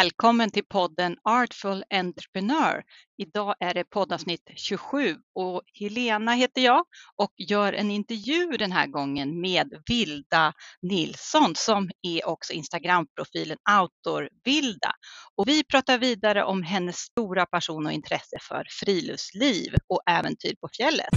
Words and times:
Välkommen 0.00 0.50
till 0.50 0.64
podden 0.64 1.16
Artful 1.24 1.84
Entrepreneur. 1.90 2.82
Idag 3.18 3.54
är 3.60 3.74
det 3.74 3.84
poddavsnitt 3.84 4.50
27 4.56 5.16
och 5.34 5.62
Helena 5.80 6.32
heter 6.32 6.60
jag 6.60 6.84
och 7.16 7.32
gör 7.36 7.72
en 7.72 7.90
intervju 7.90 8.46
den 8.58 8.72
här 8.72 8.86
gången 8.86 9.40
med 9.40 9.82
Vilda 9.86 10.52
Nilsson 10.82 11.54
som 11.54 11.90
är 12.02 12.28
också 12.28 12.52
Instagramprofilen 12.52 13.56
Outdoor-Vilda. 13.80 14.92
Och 15.36 15.48
vi 15.48 15.64
pratar 15.64 15.98
vidare 15.98 16.44
om 16.44 16.62
hennes 16.62 16.96
stora 16.96 17.46
passion 17.46 17.86
och 17.86 17.92
intresse 17.92 18.38
för 18.48 18.66
friluftsliv 18.70 19.74
och 19.88 20.02
äventyr 20.06 20.54
på 20.60 20.68
fjället. 20.76 21.08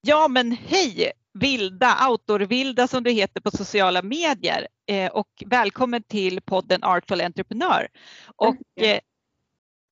Ja 0.00 0.28
men 0.28 0.52
hej 0.52 1.12
Vilda, 1.40 2.08
outdoor-Vilda 2.08 2.88
som 2.88 3.04
du 3.04 3.10
heter 3.10 3.40
på 3.40 3.50
sociala 3.50 4.02
medier 4.02 4.68
eh, 4.90 5.10
och 5.12 5.28
välkommen 5.46 6.02
till 6.02 6.40
podden 6.40 6.84
Artful 6.84 7.20
Entrepreneur. 7.20 7.88
Och, 8.36 8.84
eh, 8.84 9.00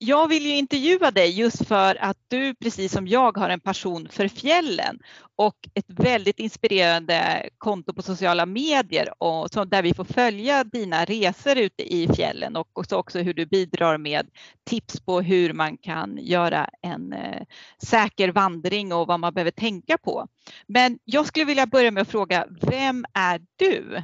jag 0.06 0.28
vill 0.28 0.42
ju 0.42 0.56
intervjua 0.56 1.10
dig 1.10 1.30
just 1.38 1.68
för 1.68 1.96
att 2.00 2.16
du 2.28 2.54
precis 2.54 2.92
som 2.92 3.06
jag 3.06 3.36
har 3.36 3.48
en 3.50 3.60
passion 3.60 4.08
för 4.10 4.28
fjällen 4.28 4.98
och 5.36 5.56
ett 5.74 5.84
väldigt 5.88 6.38
inspirerande 6.38 7.48
konto 7.58 7.92
på 7.92 8.02
sociala 8.02 8.46
medier 8.46 9.22
och 9.22 9.50
så 9.50 9.64
där 9.64 9.82
vi 9.82 9.94
får 9.94 10.04
följa 10.04 10.64
dina 10.64 11.04
resor 11.04 11.58
ute 11.58 11.94
i 11.94 12.08
fjällen 12.16 12.56
och 12.56 12.68
också, 12.72 12.96
också 12.96 13.18
hur 13.18 13.34
du 13.34 13.46
bidrar 13.46 13.98
med 13.98 14.26
tips 14.64 15.00
på 15.00 15.20
hur 15.20 15.52
man 15.52 15.76
kan 15.76 16.18
göra 16.20 16.68
en 16.82 17.12
eh, 17.12 17.42
säker 17.82 18.28
vandring 18.28 18.92
och 18.92 19.06
vad 19.06 19.20
man 19.20 19.34
behöver 19.34 19.50
tänka 19.50 19.98
på. 19.98 20.26
Men 20.66 20.98
jag 21.04 21.26
skulle 21.26 21.44
vilja 21.44 21.66
börja 21.66 21.90
med 21.90 22.00
att 22.00 22.10
fråga, 22.10 22.46
vem 22.60 23.04
är 23.12 23.40
du? 23.56 24.02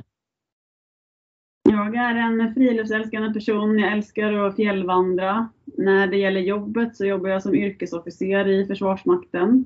Jag 1.63 1.95
är 1.95 2.15
en 2.15 2.55
friluftsälskande 2.55 3.33
person. 3.33 3.79
Jag 3.79 3.93
älskar 3.93 4.33
att 4.33 4.57
fjällvandra. 4.57 5.49
När 5.79 6.07
det 6.07 6.17
gäller 6.17 6.41
jobbet 6.41 6.97
så 6.97 7.07
jobbar 7.07 7.31
jag 7.31 7.43
som 7.43 7.55
yrkesofficer 7.55 8.49
i 8.49 8.67
Försvarsmakten. 8.67 9.65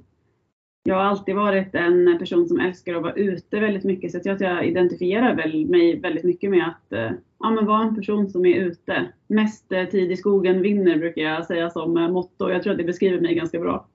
Jag 0.83 0.95
har 0.95 1.03
alltid 1.03 1.35
varit 1.35 1.75
en 1.75 2.19
person 2.19 2.49
som 2.49 2.61
älskar 2.61 2.95
att 2.95 3.03
vara 3.03 3.15
ute 3.15 3.61
väldigt 3.61 3.85
mycket 3.85 4.13
så 4.13 4.21
jag 4.25 4.41
jag 4.41 4.67
identifierar 4.67 5.35
mig 5.67 6.01
väldigt 6.01 6.25
mycket 6.25 6.51
med 6.51 6.69
att 6.69 6.93
eh, 6.93 7.11
ja, 7.39 7.51
men 7.51 7.67
vara 7.67 7.83
en 7.83 7.95
person 7.95 8.29
som 8.29 8.47
är 8.47 8.55
ute. 8.55 9.13
Mest 9.27 9.73
eh, 9.73 9.85
tid 9.85 10.13
i 10.13 10.17
skogen 10.17 10.63
vinner 10.63 10.99
brukar 10.99 11.23
jag 11.23 11.47
säga 11.47 11.71
som 11.71 11.97
eh, 11.97 12.11
motto. 12.11 12.51
Jag 12.51 12.63
tror 12.63 12.73
att 12.73 12.79
det 12.79 12.85
beskriver 12.85 13.21
mig 13.21 13.35
ganska 13.35 13.61
bra. 13.61 13.87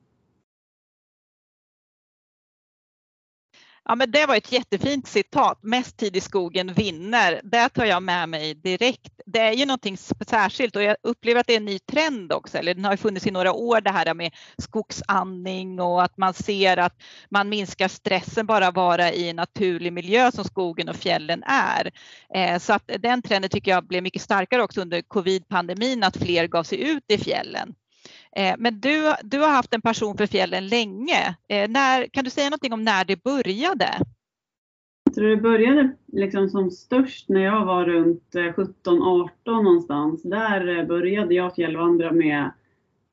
Ja, 3.90 3.96
men 3.96 4.12
det 4.12 4.26
var 4.26 4.36
ett 4.36 4.52
jättefint 4.52 5.08
citat. 5.08 5.60
Mest 5.64 5.98
tid 5.98 6.16
i 6.16 6.22
skogen 6.22 6.74
vinner. 6.74 7.42
Det 7.44 7.70
tar 7.70 7.86
jag 7.86 8.04
med 8.04 8.30
mig 8.30 8.54
direkt. 8.54 9.14
Det 9.26 9.40
är 9.40 9.52
ju 9.54 9.66
någonting 9.66 9.98
särskilt 10.28 10.76
och 10.76 10.84
jag 10.84 10.98
upplever 11.04 11.42
att 11.42 11.48
det 11.48 11.54
är 11.54 11.58
en 11.58 11.66
ny 11.66 11.80
trend 11.80 12.34
också. 12.34 12.58
Eller 12.58 12.74
den 12.74 12.86
har 12.86 12.98
funnits 12.98 13.28
i 13.28 13.32
några 13.32 13.54
år 13.54 13.82
det 13.82 13.90
här 13.90 14.14
med 14.14 14.32
skogsandning 14.58 15.80
och 15.80 16.04
att 16.04 16.18
man 16.18 16.34
ser 16.34 16.78
att 16.78 16.94
man 17.30 17.50
minskar 17.50 17.88
stressen 17.88 18.46
bara 18.46 18.68
att 18.68 18.76
vara 18.76 19.12
i 19.12 19.30
en 19.30 19.36
naturlig 19.36 19.94
miljö 19.94 20.32
som 20.32 20.44
skogen 20.44 20.90
och 20.90 20.96
fjällen 20.96 21.44
är. 21.44 21.92
Eh, 22.36 22.60
så 22.60 22.74
att 22.74 22.90
den 23.00 23.22
trenden 23.22 23.50
tycker 23.50 23.72
jag 23.72 23.88
blev 23.88 24.04
mycket 24.04 24.22
starkare 24.22 24.64
också 24.64 24.82
under 24.82 25.02
covid-pandemin 25.02 26.04
att 26.04 26.18
fler 26.18 26.48
gav 26.48 26.64
sig 26.64 26.82
ut 26.82 27.04
i 27.08 27.18
fjällen. 27.18 27.74
Eh, 28.36 28.56
men 28.58 28.80
du, 28.80 29.14
du 29.24 29.40
har 29.40 29.50
haft 29.50 29.74
en 29.74 29.82
passion 29.82 30.18
för 30.18 30.28
fjällen 30.28 30.68
länge. 30.68 31.36
Eh, 31.48 31.70
när, 31.70 32.08
kan 32.08 32.24
du 32.24 32.30
säga 32.30 32.50
någonting 32.50 32.74
om 32.74 32.84
när 32.84 33.06
det 33.06 33.24
började? 33.24 33.90
Jag 35.04 35.16
tror 35.16 35.30
det 35.30 35.38
började 35.38 35.96
liksom 36.08 36.50
som 36.50 36.72
störst 36.72 37.30
när 37.30 37.42
jag 37.42 37.66
var 37.66 37.86
runt 37.86 38.36
eh, 38.36 38.40
17-18 38.40 39.30
någonstans. 39.46 40.24
Där 40.24 40.86
började 40.86 41.36
jag 41.36 41.56
fjällvandra 41.56 42.12
med, 42.12 42.52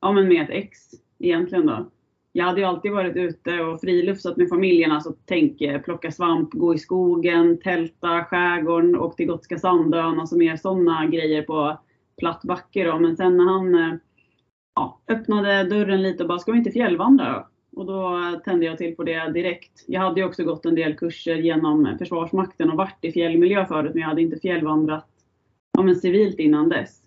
ja, 0.01 0.11
men 0.11 0.27
med 0.27 0.43
ett 0.43 0.49
ex 0.49 0.79
egentligen 1.19 1.65
då. 1.65 1.89
Jag 2.31 2.45
hade 2.45 2.59
ju 2.59 2.65
alltid 2.65 2.91
varit 2.91 3.15
ute 3.15 3.59
och 3.59 3.81
friluftsat 3.81 4.37
med 4.37 4.49
familjen, 4.49 4.91
alltså 4.91 5.15
tänk 5.25 5.83
plocka 5.83 6.11
svamp, 6.11 6.53
gå 6.53 6.73
i 6.73 6.77
skogen, 6.77 7.57
tälta, 7.57 8.23
skärgården, 8.23 8.95
åka 8.95 9.15
till 9.15 9.27
Gotska 9.27 9.57
Sandön, 9.57 10.19
alltså 10.19 10.37
mer 10.37 10.55
sådana 10.55 11.05
grejer 11.05 11.41
på 11.41 11.77
platt 12.17 12.41
backe 12.43 12.83
då. 12.83 12.99
Men 12.99 13.17
sen 13.17 13.37
när 13.37 13.45
han 13.45 13.99
ja, 14.77 14.99
öppnade 15.07 15.63
dörren 15.63 16.01
lite 16.01 16.23
och 16.23 16.29
bara, 16.29 16.39
ska 16.39 16.51
vi 16.51 16.57
inte 16.57 16.71
fjällvandra 16.71 17.33
då? 17.33 17.47
Och 17.79 17.85
då 17.85 18.19
tände 18.45 18.65
jag 18.65 18.77
till 18.77 18.95
på 18.95 19.03
det 19.03 19.29
direkt. 19.29 19.83
Jag 19.87 20.01
hade 20.01 20.19
ju 20.19 20.25
också 20.25 20.43
gått 20.43 20.65
en 20.65 20.75
del 20.75 20.95
kurser 20.95 21.35
genom 21.35 21.95
Försvarsmakten 21.99 22.69
och 22.69 22.77
varit 22.77 22.97
i 23.01 23.11
fjällmiljö 23.11 23.65
förut, 23.65 23.91
men 23.93 24.01
jag 24.01 24.09
hade 24.09 24.21
inte 24.21 24.39
fjällvandrat 24.39 25.05
ja, 25.77 25.81
men 25.81 25.95
civilt 25.95 26.39
innan 26.39 26.69
dess. 26.69 27.01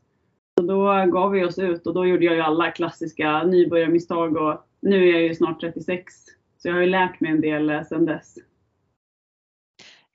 Så 0.58 0.66
då 0.66 1.06
gav 1.12 1.30
vi 1.30 1.44
oss 1.44 1.58
ut 1.58 1.86
och 1.86 1.94
då 1.94 2.06
gjorde 2.06 2.24
jag 2.24 2.34
ju 2.34 2.40
alla 2.40 2.70
klassiska 2.70 3.42
nybörjarmisstag 3.42 4.36
och 4.36 4.64
nu 4.80 5.08
är 5.08 5.12
jag 5.12 5.22
ju 5.22 5.34
snart 5.34 5.60
36. 5.60 6.14
Så 6.58 6.68
jag 6.68 6.74
har 6.74 6.80
ju 6.80 6.86
lärt 6.86 7.20
mig 7.20 7.30
en 7.30 7.40
del 7.40 7.70
eh, 7.70 7.82
sedan 7.82 8.06
dess. 8.06 8.34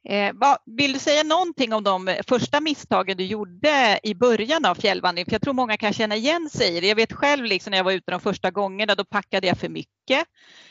Eh, 0.09 0.33
vill 0.65 0.93
du 0.93 0.99
säga 0.99 1.23
någonting 1.23 1.73
om 1.73 1.83
de 1.83 2.07
eh, 2.07 2.15
första 2.27 2.59
misstagen 2.59 3.17
du 3.17 3.25
gjorde 3.25 3.99
i 4.03 4.15
början 4.15 4.65
av 4.65 4.75
fjällvandringen? 4.75 5.25
För 5.25 5.31
jag 5.31 5.41
tror 5.41 5.53
många 5.53 5.77
kan 5.77 5.93
känna 5.93 6.15
igen 6.15 6.49
sig 6.49 6.77
i 6.77 6.79
det. 6.79 6.87
Jag 6.87 6.95
vet 6.95 7.13
själv 7.13 7.45
liksom 7.45 7.71
när 7.71 7.77
jag 7.77 7.83
var 7.83 7.91
ute 7.91 8.11
de 8.11 8.19
första 8.19 8.51
gångerna, 8.51 8.95
då 8.95 9.03
packade 9.03 9.47
jag 9.47 9.57
för 9.57 9.69
mycket. 9.69 10.27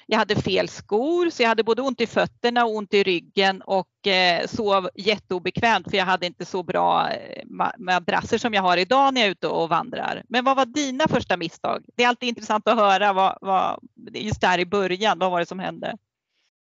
Jag 0.06 0.18
hade 0.18 0.36
fel 0.36 0.68
skor, 0.68 1.30
så 1.30 1.42
jag 1.42 1.48
hade 1.48 1.64
både 1.64 1.82
ont 1.82 2.00
i 2.00 2.06
fötterna 2.06 2.64
och 2.64 2.74
ont 2.74 2.94
i 2.94 3.02
ryggen 3.02 3.62
och 3.62 4.06
eh, 4.06 4.46
sov 4.46 4.88
jätteobekvämt 4.94 5.90
för 5.90 5.96
jag 5.96 6.04
hade 6.04 6.26
inte 6.26 6.44
så 6.44 6.62
bra 6.62 7.10
eh, 7.10 7.44
madrasser 7.78 8.38
som 8.38 8.54
jag 8.54 8.62
har 8.62 8.76
idag 8.76 9.14
när 9.14 9.20
jag 9.20 9.26
är 9.26 9.32
ute 9.32 9.48
och 9.48 9.68
vandrar. 9.68 10.22
Men 10.28 10.44
vad 10.44 10.56
var 10.56 10.66
dina 10.66 11.08
första 11.08 11.36
misstag? 11.36 11.84
Det 11.96 12.04
är 12.04 12.08
alltid 12.08 12.28
intressant 12.28 12.68
att 12.68 12.76
höra 12.76 13.12
vad, 13.12 13.38
vad 13.40 13.80
just 14.12 14.40
där 14.40 14.58
i 14.58 14.66
början, 14.66 15.18
vad 15.18 15.30
var 15.30 15.40
det 15.40 15.46
som 15.46 15.58
hände? 15.58 15.96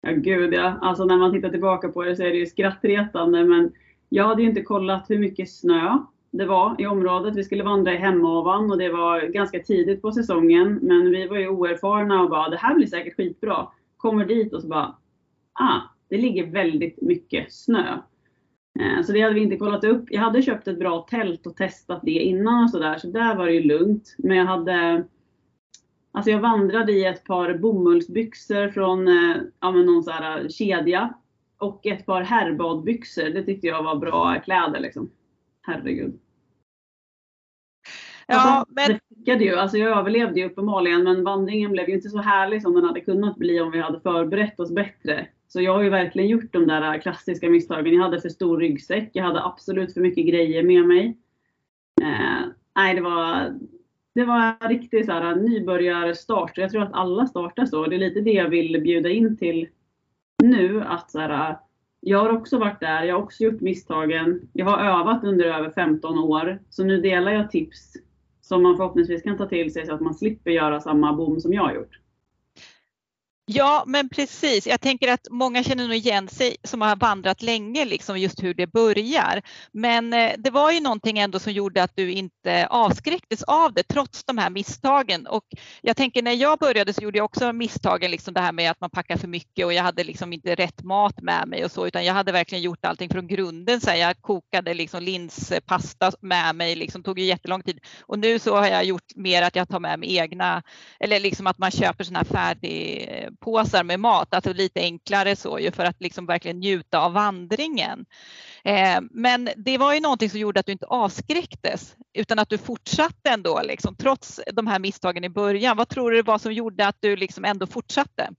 Ja 0.00 0.12
gud 0.12 0.54
ja, 0.54 0.78
alltså 0.82 1.04
när 1.04 1.16
man 1.16 1.32
tittar 1.32 1.50
tillbaka 1.50 1.88
på 1.88 2.02
det 2.02 2.16
så 2.16 2.22
är 2.22 2.30
det 2.30 2.36
ju 2.36 2.46
skrattretande 2.46 3.44
men 3.44 3.72
jag 4.08 4.24
hade 4.24 4.42
ju 4.42 4.48
inte 4.48 4.62
kollat 4.62 5.10
hur 5.10 5.18
mycket 5.18 5.50
snö 5.50 5.98
det 6.30 6.46
var 6.46 6.76
i 6.78 6.86
området. 6.86 7.36
Vi 7.36 7.44
skulle 7.44 7.64
vandra 7.64 7.92
i 7.92 7.96
Hemavan 7.96 8.70
och 8.70 8.78
det 8.78 8.88
var 8.88 9.20
ganska 9.20 9.58
tidigt 9.58 10.02
på 10.02 10.12
säsongen 10.12 10.78
men 10.82 11.10
vi 11.10 11.26
var 11.26 11.36
ju 11.36 11.48
oerfarna 11.48 12.22
och 12.22 12.30
bara 12.30 12.48
det 12.48 12.56
här 12.56 12.74
blir 12.74 12.86
säkert 12.86 13.16
skitbra. 13.16 13.68
Kommer 13.96 14.24
dit 14.24 14.54
och 14.54 14.62
så 14.62 14.68
bara 14.68 14.96
ah, 15.52 15.80
det 16.08 16.18
ligger 16.18 16.46
väldigt 16.46 17.02
mycket 17.02 17.52
snö. 17.52 17.98
Eh, 18.80 19.02
så 19.04 19.12
det 19.12 19.20
hade 19.20 19.34
vi 19.34 19.40
inte 19.40 19.56
kollat 19.56 19.84
upp. 19.84 20.04
Jag 20.10 20.20
hade 20.20 20.42
köpt 20.42 20.68
ett 20.68 20.78
bra 20.78 21.06
tält 21.10 21.46
och 21.46 21.56
testat 21.56 22.00
det 22.02 22.10
innan 22.10 22.64
och 22.64 22.70
sådär 22.70 22.98
så 22.98 23.06
där 23.06 23.36
var 23.36 23.46
det 23.46 23.52
ju 23.52 23.62
lugnt. 23.62 24.14
Men 24.18 24.36
jag 24.36 24.46
hade 24.46 25.04
Alltså 26.18 26.30
jag 26.30 26.40
vandrade 26.40 26.92
i 26.92 27.04
ett 27.04 27.24
par 27.24 27.54
bomullsbyxor 27.54 28.68
från 28.68 29.08
eh, 29.08 29.36
ja, 29.60 29.70
någon 29.70 30.04
så 30.04 30.10
här 30.10 30.40
eh, 30.40 30.48
kedja. 30.48 31.14
Och 31.58 31.86
ett 31.86 32.06
par 32.06 32.22
herrbadbyxor. 32.22 33.30
Det 33.30 33.42
tyckte 33.42 33.66
jag 33.66 33.82
var 33.82 33.96
bra 33.96 34.40
kläder 34.44 34.80
liksom. 34.80 35.10
Herregud. 35.62 36.18
Ja, 38.26 38.36
alltså, 38.36 38.74
men... 38.74 38.98
Det 39.08 39.44
ju. 39.44 39.56
Alltså 39.56 39.76
jag 39.76 39.98
överlevde 39.98 40.40
ju 40.40 40.46
uppenbarligen 40.46 41.04
men 41.04 41.24
vandringen 41.24 41.72
blev 41.72 41.88
ju 41.88 41.94
inte 41.94 42.08
så 42.08 42.18
härlig 42.18 42.62
som 42.62 42.74
den 42.74 42.84
hade 42.84 43.00
kunnat 43.00 43.36
bli 43.36 43.60
om 43.60 43.70
vi 43.70 43.80
hade 43.80 44.00
förberett 44.00 44.60
oss 44.60 44.74
bättre. 44.74 45.26
Så 45.48 45.60
jag 45.60 45.74
har 45.74 45.82
ju 45.82 45.90
verkligen 45.90 46.28
gjort 46.28 46.52
de 46.52 46.66
där 46.66 47.00
klassiska 47.00 47.50
misstagen. 47.50 47.94
Jag 47.94 48.02
hade 48.02 48.20
för 48.20 48.28
stor 48.28 48.58
ryggsäck. 48.58 49.10
Jag 49.12 49.24
hade 49.24 49.44
absolut 49.44 49.94
för 49.94 50.00
mycket 50.00 50.26
grejer 50.26 50.62
med 50.62 50.86
mig. 50.86 51.18
Eh, 52.02 52.48
nej, 52.76 52.94
det 52.94 53.00
var, 53.00 53.58
det 54.18 54.24
var 54.24 54.54
en 54.60 54.68
riktig 54.68 55.04
så 55.04 55.12
här, 55.12 55.30
eh, 55.30 55.36
nybörjarstart. 55.36 56.58
Jag 56.58 56.70
tror 56.70 56.82
att 56.82 56.92
alla 56.92 57.26
startar 57.26 57.66
så. 57.66 57.86
Det 57.86 57.96
är 57.96 57.98
lite 57.98 58.20
det 58.20 58.32
jag 58.32 58.48
vill 58.48 58.80
bjuda 58.82 59.08
in 59.08 59.36
till 59.36 59.68
nu. 60.42 60.82
Att 60.82 61.10
så 61.10 61.18
här, 61.18 61.50
eh, 61.50 61.56
jag 62.00 62.18
har 62.18 62.30
också 62.30 62.58
varit 62.58 62.80
där, 62.80 63.02
jag 63.02 63.14
har 63.14 63.22
också 63.22 63.44
gjort 63.44 63.60
misstagen. 63.60 64.48
Jag 64.52 64.66
har 64.66 64.78
övat 64.78 65.24
under 65.24 65.44
över 65.44 65.70
15 65.70 66.18
år. 66.18 66.58
Så 66.70 66.84
nu 66.84 67.00
delar 67.00 67.32
jag 67.32 67.50
tips 67.50 67.92
som 68.40 68.62
man 68.62 68.76
förhoppningsvis 68.76 69.22
kan 69.22 69.36
ta 69.36 69.46
till 69.46 69.72
sig 69.72 69.86
så 69.86 69.94
att 69.94 70.00
man 70.00 70.14
slipper 70.14 70.50
göra 70.50 70.80
samma 70.80 71.12
bom 71.12 71.40
som 71.40 71.52
jag 71.52 71.62
har 71.62 71.74
gjort. 71.74 71.98
Ja, 73.50 73.84
men 73.86 74.08
precis. 74.08 74.66
Jag 74.66 74.80
tänker 74.80 75.12
att 75.12 75.26
många 75.30 75.62
känner 75.62 75.84
nog 75.84 75.96
igen 75.96 76.28
sig 76.28 76.56
som 76.64 76.80
har 76.82 76.96
vandrat 76.96 77.42
länge, 77.42 77.84
liksom 77.84 78.18
just 78.18 78.42
hur 78.42 78.54
det 78.54 78.66
börjar. 78.66 79.42
Men 79.72 80.12
eh, 80.12 80.32
det 80.38 80.50
var 80.50 80.72
ju 80.72 80.80
någonting 80.80 81.18
ändå 81.18 81.38
som 81.38 81.52
gjorde 81.52 81.82
att 81.82 81.96
du 81.96 82.12
inte 82.12 82.66
avskräcktes 82.66 83.42
av 83.42 83.74
det 83.74 83.82
trots 83.82 84.24
de 84.24 84.38
här 84.38 84.50
misstagen. 84.50 85.26
Och 85.26 85.44
jag 85.82 85.96
tänker 85.96 86.22
när 86.22 86.32
jag 86.32 86.58
började 86.58 86.92
så 86.92 87.02
gjorde 87.02 87.18
jag 87.18 87.24
också 87.24 87.52
misstagen, 87.52 88.10
liksom 88.10 88.34
det 88.34 88.40
här 88.40 88.52
med 88.52 88.70
att 88.70 88.80
man 88.80 88.90
packar 88.90 89.16
för 89.16 89.28
mycket 89.28 89.66
och 89.66 89.72
jag 89.72 89.82
hade 89.82 90.04
liksom 90.04 90.32
inte 90.32 90.54
rätt 90.54 90.82
mat 90.82 91.22
med 91.22 91.48
mig 91.48 91.64
och 91.64 91.70
så, 91.70 91.86
utan 91.86 92.04
jag 92.04 92.14
hade 92.14 92.32
verkligen 92.32 92.62
gjort 92.62 92.84
allting 92.84 93.10
från 93.10 93.26
grunden. 93.26 93.80
Så 93.80 93.90
jag 93.90 94.20
kokade 94.22 94.74
liksom 94.74 95.02
linspasta 95.02 96.12
med 96.20 96.54
mig, 96.54 96.76
liksom 96.76 97.02
tog 97.02 97.18
ju 97.18 97.24
jättelång 97.24 97.62
tid. 97.62 97.80
Och 98.00 98.18
nu 98.18 98.38
så 98.38 98.56
har 98.56 98.66
jag 98.66 98.84
gjort 98.84 99.16
mer 99.16 99.42
att 99.42 99.56
jag 99.56 99.68
tar 99.68 99.80
med 99.80 99.98
mig 99.98 100.16
egna, 100.16 100.62
eller 101.00 101.20
liksom 101.20 101.46
att 101.46 101.58
man 101.58 101.70
köper 101.70 102.04
sådana 102.04 102.18
här 102.18 102.24
färdig 102.24 103.08
eh, 103.08 103.30
påsar 103.40 103.84
med 103.84 104.00
mat, 104.00 104.34
alltså 104.34 104.52
lite 104.52 104.80
enklare 104.80 105.36
så 105.36 105.58
ju 105.58 105.70
för 105.70 105.84
att 105.84 106.02
liksom 106.02 106.26
verkligen 106.26 106.58
njuta 106.58 107.00
av 107.00 107.12
vandringen. 107.12 108.06
Eh, 108.64 109.00
men 109.10 109.48
det 109.56 109.78
var 109.78 109.94
ju 109.94 110.00
någonting 110.00 110.30
som 110.30 110.40
gjorde 110.40 110.60
att 110.60 110.66
du 110.66 110.72
inte 110.72 110.86
avskräcktes 110.86 111.96
utan 112.14 112.38
att 112.38 112.48
du 112.48 112.58
fortsatte 112.58 113.30
ändå 113.30 113.60
liksom, 113.64 113.94
trots 113.94 114.40
de 114.52 114.66
här 114.66 114.78
misstagen 114.78 115.24
i 115.24 115.28
början. 115.28 115.76
Vad 115.76 115.88
tror 115.88 116.10
du 116.10 116.16
det 116.16 116.26
var 116.26 116.38
som 116.38 116.52
gjorde 116.52 116.86
att 116.86 116.96
du 117.00 117.16
liksom 117.16 117.44
ändå 117.44 117.66
fortsatte? 117.66 118.30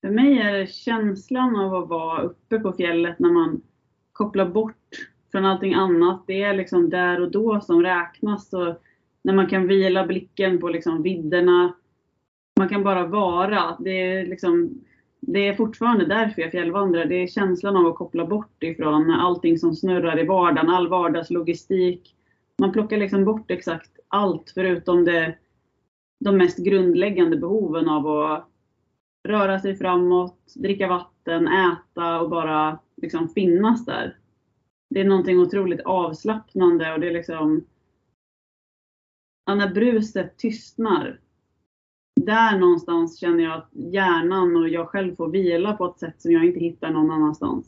För 0.00 0.10
mig 0.10 0.38
är 0.38 0.52
det 0.52 0.72
känslan 0.72 1.56
av 1.56 1.74
att 1.74 1.88
vara 1.88 2.22
uppe 2.22 2.58
på 2.58 2.72
fjället 2.72 3.18
när 3.18 3.30
man 3.30 3.62
kopplar 4.12 4.46
bort 4.46 4.88
från 5.32 5.44
allting 5.44 5.74
annat. 5.74 6.24
Det 6.26 6.42
är 6.42 6.54
liksom 6.54 6.90
där 6.90 7.20
och 7.20 7.30
då 7.30 7.60
som 7.60 7.82
räknas. 7.82 8.52
Och 8.52 8.82
när 9.24 9.32
man 9.34 9.46
kan 9.46 9.66
vila 9.66 10.06
blicken 10.06 10.60
på 10.60 10.68
liksom 10.68 11.02
vidderna. 11.02 11.72
Man 12.58 12.68
kan 12.68 12.82
bara 12.82 13.06
vara. 13.06 13.76
Det 13.80 13.90
är, 13.90 14.26
liksom, 14.26 14.84
det 15.20 15.48
är 15.48 15.54
fortfarande 15.54 16.06
därför 16.06 16.42
jag 16.42 16.50
fjällvandrar. 16.50 17.04
Det 17.04 17.14
är 17.14 17.26
känslan 17.26 17.76
av 17.76 17.86
att 17.86 17.96
koppla 17.96 18.26
bort 18.26 18.62
ifrån 18.62 19.10
allting 19.10 19.58
som 19.58 19.74
snurrar 19.74 20.20
i 20.20 20.26
vardagen, 20.26 20.70
all 20.70 20.88
vardagslogistik. 20.88 22.16
Man 22.58 22.72
plockar 22.72 22.96
liksom 22.96 23.24
bort 23.24 23.50
exakt 23.50 23.90
allt 24.08 24.50
förutom 24.54 25.04
det, 25.04 25.38
de 26.20 26.36
mest 26.36 26.58
grundläggande 26.58 27.36
behoven 27.36 27.88
av 27.88 28.06
att 28.06 28.48
röra 29.28 29.60
sig 29.60 29.76
framåt, 29.76 30.52
dricka 30.54 30.88
vatten, 30.88 31.48
äta 31.48 32.20
och 32.20 32.30
bara 32.30 32.78
liksom 32.96 33.28
finnas 33.28 33.84
där. 33.84 34.16
Det 34.90 35.00
är 35.00 35.04
någonting 35.04 35.38
otroligt 35.38 35.80
avslappnande 35.80 36.92
och 36.92 37.00
det 37.00 37.08
är 37.08 37.12
liksom 37.12 37.64
när 39.46 39.74
bruset 39.74 40.36
tystnar, 40.36 41.20
där 42.24 42.58
någonstans 42.58 43.18
känner 43.18 43.44
jag 43.44 43.52
att 43.52 43.68
hjärnan 43.72 44.56
och 44.56 44.68
jag 44.68 44.88
själv 44.88 45.16
får 45.16 45.28
vila 45.28 45.72
på 45.72 45.86
ett 45.86 45.98
sätt 45.98 46.22
som 46.22 46.32
jag 46.32 46.44
inte 46.44 46.60
hittar 46.60 46.90
någon 46.90 47.10
annanstans. 47.10 47.66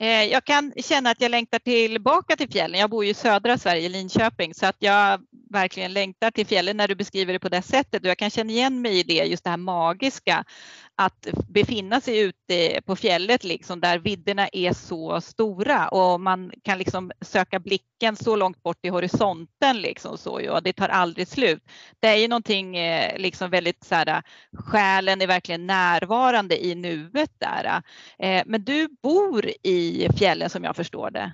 Eh, 0.00 0.24
jag 0.24 0.44
kan 0.44 0.72
känna 0.76 1.10
att 1.10 1.20
jag 1.20 1.30
längtar 1.30 1.58
tillbaka 1.58 2.36
till 2.36 2.50
fjällen. 2.50 2.80
Jag 2.80 2.90
bor 2.90 3.04
ju 3.04 3.10
i 3.10 3.14
södra 3.14 3.58
Sverige, 3.58 3.88
Linköping, 3.88 4.54
så 4.54 4.66
att 4.66 4.76
jag 4.78 5.20
verkligen 5.50 5.92
längtar 5.92 6.30
till 6.30 6.46
fjällen 6.46 6.76
när 6.76 6.88
du 6.88 6.94
beskriver 6.94 7.32
det 7.32 7.38
på 7.38 7.48
det 7.48 7.62
sättet. 7.62 8.02
Och 8.02 8.08
jag 8.08 8.18
kan 8.18 8.30
känna 8.30 8.52
igen 8.52 8.82
mig 8.82 8.98
i 8.98 9.02
det, 9.02 9.24
just 9.24 9.44
det 9.44 9.50
här 9.50 9.56
magiska 9.56 10.44
att 10.96 11.28
befinna 11.48 12.00
sig 12.00 12.18
ute 12.18 12.80
på 12.86 12.96
fjället 12.96 13.44
liksom, 13.44 13.80
där 13.80 13.98
vidderna 13.98 14.48
är 14.52 14.72
så 14.72 15.20
stora 15.20 15.88
och 15.88 16.20
man 16.20 16.52
kan 16.62 16.78
liksom 16.78 17.12
söka 17.20 17.58
blicken 17.58 18.16
så 18.16 18.36
långt 18.36 18.62
bort 18.62 18.78
i 18.82 18.88
horisonten 18.88 19.80
liksom 19.80 20.18
så 20.18 20.40
ja, 20.44 20.60
det 20.60 20.72
tar 20.72 20.88
aldrig 20.88 21.28
slut. 21.28 21.62
Det 22.00 22.08
är 22.08 22.16
ju 22.16 22.28
någonting 22.28 22.76
eh, 22.76 23.18
liksom 23.18 23.50
väldigt 23.50 23.84
så 23.84 23.94
här, 23.94 24.22
själen 24.58 25.22
är 25.22 25.26
verkligen 25.26 25.66
närvarande 25.66 26.64
i 26.64 26.74
nuet 26.74 27.30
där. 27.38 27.82
Eh, 28.18 28.42
men 28.46 28.64
du 28.64 28.88
bor 29.02 29.50
i 29.62 29.83
fjällen 30.18 30.50
som 30.50 30.64
jag 30.64 30.76
förstår 30.76 31.10
det. 31.10 31.32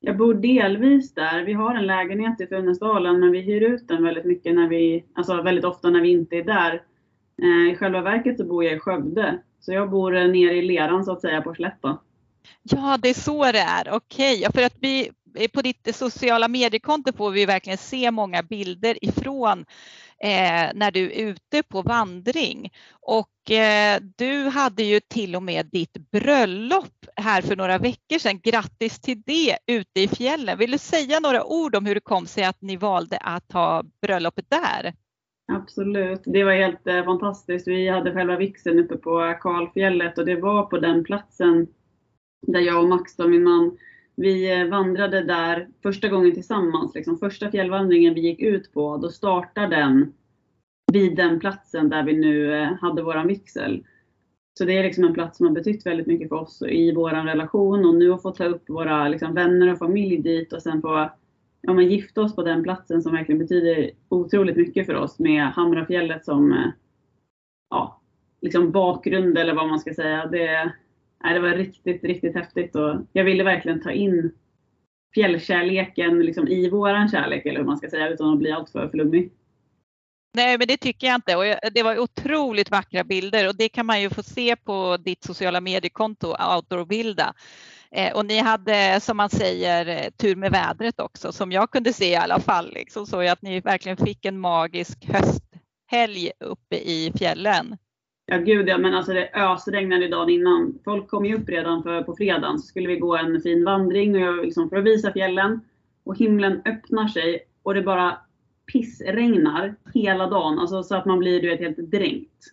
Jag 0.00 0.16
bor 0.16 0.34
delvis 0.34 1.14
där. 1.14 1.44
Vi 1.44 1.52
har 1.52 1.74
en 1.74 1.86
lägenhet 1.86 2.40
i 2.40 2.46
Funäsdalen 2.46 3.20
men 3.20 3.30
vi 3.30 3.40
hyr 3.40 3.60
ut 3.60 3.88
den 3.88 4.04
väldigt 4.04 4.24
mycket 4.24 4.54
när 4.54 4.68
vi, 4.68 5.04
alltså 5.14 5.42
väldigt 5.42 5.64
ofta 5.64 5.90
när 5.90 6.00
vi 6.00 6.10
inte 6.10 6.36
är 6.36 6.44
där. 6.44 6.82
Eh, 7.42 7.72
I 7.72 7.76
själva 7.76 8.00
verket 8.00 8.36
så 8.36 8.44
bor 8.44 8.64
jag 8.64 8.76
i 8.76 8.78
Skövde. 8.78 9.38
Så 9.60 9.72
jag 9.72 9.90
bor 9.90 10.16
eh, 10.16 10.28
nere 10.28 10.54
i 10.54 10.62
leran 10.62 11.04
så 11.04 11.12
att 11.12 11.20
säga 11.20 11.42
på 11.42 11.54
Slätta. 11.54 11.98
Ja, 12.62 12.98
det 13.02 13.08
är 13.08 13.14
så 13.14 13.44
det 13.44 13.58
är. 13.58 13.92
Okej, 13.92 14.38
okay. 14.38 14.52
för 14.52 14.66
att 14.66 14.76
vi 14.80 15.10
Eh, 15.34 15.48
på 15.48 15.62
ditt 15.62 15.96
sociala 15.96 16.48
mediekonto 16.48 17.12
får 17.12 17.30
vi 17.30 17.46
verkligen 17.46 17.78
se 17.78 18.10
många 18.10 18.42
bilder 18.42 19.04
ifrån 19.04 19.64
eh, 20.18 20.70
när 20.74 20.90
du 20.90 21.12
är 21.12 21.26
ute 21.26 21.62
på 21.62 21.82
vandring. 21.82 22.72
Och 23.00 23.50
eh, 23.50 24.00
du 24.16 24.48
hade 24.48 24.82
ju 24.82 25.00
till 25.00 25.36
och 25.36 25.42
med 25.42 25.66
ditt 25.66 26.10
bröllop 26.10 27.06
här 27.16 27.42
för 27.42 27.56
några 27.56 27.78
veckor 27.78 28.18
sedan. 28.18 28.40
Grattis 28.40 29.00
till 29.00 29.22
det 29.26 29.58
ute 29.66 30.00
i 30.00 30.08
fjällen. 30.08 30.58
Vill 30.58 30.70
du 30.70 30.78
säga 30.78 31.20
några 31.20 31.44
ord 31.44 31.76
om 31.76 31.86
hur 31.86 31.94
det 31.94 32.00
kom 32.00 32.26
sig 32.26 32.44
att 32.44 32.62
ni 32.62 32.76
valde 32.76 33.16
att 33.16 33.52
ha 33.52 33.82
bröllopet 34.02 34.50
där? 34.50 34.94
Absolut, 35.52 36.22
det 36.24 36.44
var 36.44 36.52
helt 36.52 36.86
eh, 36.86 37.04
fantastiskt. 37.04 37.68
Vi 37.68 37.88
hade 37.88 38.12
själva 38.12 38.36
vixen 38.36 38.78
uppe 38.78 38.96
på 38.96 39.34
Kalfjället 39.40 40.18
och 40.18 40.26
det 40.26 40.36
var 40.36 40.62
på 40.62 40.78
den 40.78 41.04
platsen 41.04 41.66
där 42.46 42.60
jag 42.60 42.82
och 42.82 42.88
Max, 42.88 43.16
då, 43.16 43.28
min 43.28 43.44
man, 43.44 43.78
vi 44.16 44.60
eh, 44.60 44.66
vandrade 44.66 45.22
där 45.22 45.68
första 45.82 46.08
gången 46.08 46.34
tillsammans. 46.34 46.94
Liksom. 46.94 47.18
Första 47.18 47.50
fjällvandringen 47.50 48.14
vi 48.14 48.20
gick 48.20 48.40
ut 48.40 48.72
på, 48.72 48.96
då 48.96 49.08
startade 49.08 49.76
den 49.76 50.12
vid 50.92 51.16
den 51.16 51.40
platsen 51.40 51.88
där 51.88 52.02
vi 52.02 52.16
nu 52.16 52.54
eh, 52.54 52.72
hade 52.80 53.02
våran 53.02 53.26
vigsel. 53.26 53.84
Så 54.58 54.64
det 54.64 54.78
är 54.78 54.82
liksom 54.82 55.04
en 55.04 55.14
plats 55.14 55.36
som 55.36 55.46
har 55.46 55.54
betytt 55.54 55.86
väldigt 55.86 56.06
mycket 56.06 56.28
för 56.28 56.36
oss 56.36 56.62
i 56.62 56.94
vår 56.94 57.10
relation 57.10 57.84
och 57.84 57.94
nu 57.94 58.12
att 58.12 58.22
få 58.22 58.30
ta 58.30 58.44
upp 58.44 58.70
våra 58.70 59.08
liksom, 59.08 59.34
vänner 59.34 59.72
och 59.72 59.78
familj 59.78 60.16
dit 60.16 60.52
och 60.52 60.62
sen 60.62 60.82
få 60.82 61.10
ja, 61.60 61.72
men 61.72 61.88
gifta 61.88 62.22
oss 62.22 62.36
på 62.36 62.42
den 62.42 62.62
platsen 62.62 63.02
som 63.02 63.12
verkligen 63.12 63.38
betyder 63.38 63.90
otroligt 64.08 64.56
mycket 64.56 64.86
för 64.86 64.94
oss 64.94 65.18
med 65.18 65.46
Hamrafjället 65.46 66.24
som 66.24 66.52
eh, 66.52 66.70
ja, 67.70 68.00
liksom 68.40 68.70
bakgrund 68.70 69.38
eller 69.38 69.54
vad 69.54 69.68
man 69.68 69.78
ska 69.78 69.94
säga. 69.94 70.26
Det, 70.26 70.72
det 71.32 71.40
var 71.40 71.48
riktigt, 71.48 72.04
riktigt 72.04 72.34
häftigt 72.34 72.76
och 72.76 72.96
jag 73.12 73.24
ville 73.24 73.44
verkligen 73.44 73.82
ta 73.82 73.90
in 73.90 74.32
fjällkärleken 75.14 76.18
liksom 76.18 76.48
i 76.48 76.70
våran 76.70 77.08
kärlek 77.08 77.46
eller 77.46 77.58
hur 77.58 77.66
man 77.66 77.78
ska 77.78 77.90
säga 77.90 78.08
utan 78.08 78.32
att 78.32 78.38
bli 78.38 78.52
alltför 78.52 78.88
flummig. 78.88 79.32
Nej, 80.36 80.58
men 80.58 80.68
det 80.68 80.76
tycker 80.76 81.06
jag 81.06 81.14
inte. 81.14 81.36
Och 81.36 81.44
det 81.72 81.82
var 81.82 81.98
otroligt 81.98 82.70
vackra 82.70 83.04
bilder 83.04 83.48
och 83.48 83.56
det 83.56 83.68
kan 83.68 83.86
man 83.86 84.00
ju 84.00 84.10
få 84.10 84.22
se 84.22 84.56
på 84.56 84.96
ditt 84.96 85.24
sociala 85.24 85.60
mediekonto 85.60 86.34
Outdoorbilda. 86.54 87.34
Eh, 87.90 88.16
och 88.16 88.26
ni 88.26 88.38
hade 88.38 89.00
som 89.00 89.16
man 89.16 89.30
säger 89.30 89.86
eh, 89.86 90.10
tur 90.10 90.36
med 90.36 90.52
vädret 90.52 91.00
också 91.00 91.32
som 91.32 91.52
jag 91.52 91.70
kunde 91.70 91.92
se 91.92 92.10
i 92.10 92.16
alla 92.16 92.40
fall. 92.40 92.72
Liksom, 92.72 93.06
så 93.06 93.30
att 93.30 93.42
ni 93.42 93.60
verkligen 93.60 93.96
fick 93.96 94.24
en 94.24 94.40
magisk 94.40 95.04
hösthelg 95.04 96.30
uppe 96.40 96.76
i 96.76 97.12
fjällen. 97.18 97.76
Ja 98.26 98.38
gud 98.38 98.68
ja, 98.68 98.78
men 98.78 98.94
alltså 98.94 99.12
det 99.12 99.30
ösregnade 99.34 100.08
dagen 100.08 100.30
innan. 100.30 100.78
Folk 100.84 101.08
kom 101.08 101.24
ju 101.24 101.34
upp 101.34 101.48
redan 101.48 101.82
för, 101.82 102.02
på 102.02 102.16
fredagen 102.16 102.58
så 102.58 102.66
skulle 102.66 102.88
vi 102.88 102.96
gå 102.96 103.16
en 103.16 103.40
fin 103.40 103.64
vandring 103.64 104.14
och 104.14 104.20
jag, 104.20 104.44
liksom, 104.44 104.70
för 104.70 104.76
att 104.76 104.84
visa 104.84 105.12
fjällen. 105.12 105.60
Och 106.04 106.18
himlen 106.18 106.62
öppnar 106.64 107.08
sig 107.08 107.40
och 107.62 107.74
det 107.74 107.82
bara 107.82 108.16
pissregnar 108.72 109.74
hela 109.94 110.26
dagen. 110.26 110.58
Alltså 110.58 110.82
så 110.82 110.96
att 110.96 111.06
man 111.06 111.18
blir 111.18 111.42
du 111.42 111.48
vet, 111.48 111.60
helt 111.60 111.78
dränkt. 111.78 112.44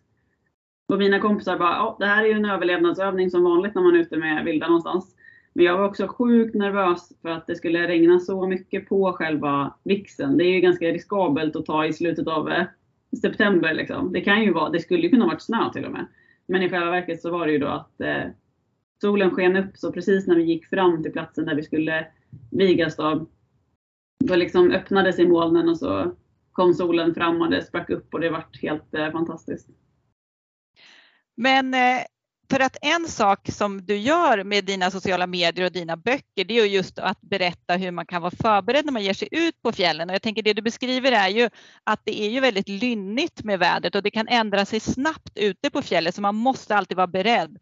Och 0.88 0.98
mina 0.98 1.20
kompisar 1.20 1.58
bara, 1.58 1.76
ja 1.76 1.96
det 2.00 2.06
här 2.06 2.24
är 2.24 2.28
ju 2.28 2.34
en 2.34 2.46
överlevnadsövning 2.46 3.30
som 3.30 3.44
vanligt 3.44 3.76
när 3.76 3.82
man 3.82 3.96
är 3.96 4.00
ute 4.00 4.18
med 4.18 4.46
vilda 4.46 4.68
någonstans. 4.68 5.16
Men 5.54 5.66
jag 5.66 5.78
var 5.78 5.86
också 5.86 6.08
sjukt 6.08 6.56
nervös 6.56 7.12
för 7.22 7.30
att 7.30 7.48
det 7.48 7.56
skulle 7.56 7.88
regna 7.88 8.20
så 8.20 8.48
mycket 8.48 8.90
på 8.90 9.14
själva 9.14 9.74
vixen. 9.84 10.38
Det 10.38 10.44
är 10.44 10.52
ju 10.52 10.62
ganska 10.62 10.86
riskabelt 10.86 11.56
att 11.56 11.66
ta 11.66 11.86
i 11.86 11.94
slutet 11.94 12.28
av 12.28 12.50
eh, 12.50 12.64
september. 13.18 13.74
Liksom. 13.74 14.14
Det, 14.14 14.22
kan 14.22 14.44
ju 14.44 14.54
vara, 14.54 14.70
det 14.70 14.80
skulle 14.80 15.02
ju 15.02 15.10
kunna 15.10 15.26
varit 15.26 15.42
snö 15.42 15.72
till 15.74 15.86
och 15.86 15.92
med. 15.92 16.08
Men 16.46 16.64
i 16.64 16.70
själva 16.70 16.92
verket 16.92 17.22
så 17.22 17.32
var 17.32 17.46
det 17.46 17.52
ju 17.52 17.60
då 17.60 17.68
att 17.68 18.02
eh, 18.02 18.24
solen 19.02 19.32
sken 19.32 19.56
upp 19.56 19.78
så 19.78 19.92
precis 19.92 20.28
när 20.28 20.36
vi 20.36 20.44
gick 20.44 20.66
fram 20.66 21.04
till 21.04 21.12
platsen 21.12 21.46
där 21.46 21.56
vi 21.56 21.64
skulle 21.64 22.08
vigas 22.52 22.96
då, 22.96 23.28
då 24.20 24.36
liksom 24.36 24.72
öppnade 24.72 25.14
sig 25.14 25.28
molnen 25.28 25.70
och 25.70 25.78
så 25.78 26.16
kom 26.52 26.74
solen 26.74 27.14
fram 27.14 27.42
och 27.42 27.50
det 27.50 27.64
sprack 27.64 27.90
upp 27.90 28.14
och 28.14 28.20
det 28.20 28.30
vart 28.30 28.62
helt 28.62 28.94
eh, 28.94 29.12
fantastiskt. 29.12 29.70
Men 31.36 31.74
eh, 31.74 32.02
för 32.52 32.60
att 32.60 32.78
en 32.82 33.08
sak 33.08 33.50
som 33.52 33.86
du 33.86 33.98
gör 33.98 34.44
med 34.44 34.66
dina 34.66 34.92
sociala 34.92 35.28
medier 35.28 35.66
och 35.66 35.72
dina 35.72 35.98
böcker, 35.98 36.44
det 36.46 36.60
är 36.60 36.66
just 36.66 37.00
att 37.00 37.22
berätta 37.22 37.76
hur 37.76 37.92
man 37.92 38.06
kan 38.06 38.22
vara 38.22 38.32
förberedd 38.42 38.86
när 38.86 38.92
man 38.92 39.04
ger 39.04 39.14
sig 39.14 39.28
ut 39.32 39.62
på 39.62 39.72
fjällen. 39.72 40.10
Och 40.10 40.16
jag 40.16 40.22
tänker 40.22 40.44
det 40.44 40.54
du 40.54 40.62
beskriver 40.62 41.12
är 41.12 41.30
ju 41.30 41.50
att 41.84 42.02
det 42.04 42.22
är 42.22 42.30
ju 42.30 42.40
väldigt 42.40 42.70
lynnigt 42.70 43.44
med 43.44 43.60
vädret 43.60 43.96
och 43.96 44.04
det 44.04 44.12
kan 44.12 44.28
ändra 44.28 44.66
sig 44.66 44.80
snabbt 44.80 45.32
ute 45.36 45.70
på 45.70 45.82
fjället 45.82 46.16
så 46.16 46.22
man 46.22 46.36
måste 46.36 46.76
alltid 46.76 46.98
vara 46.98 47.08
beredd. 47.08 47.58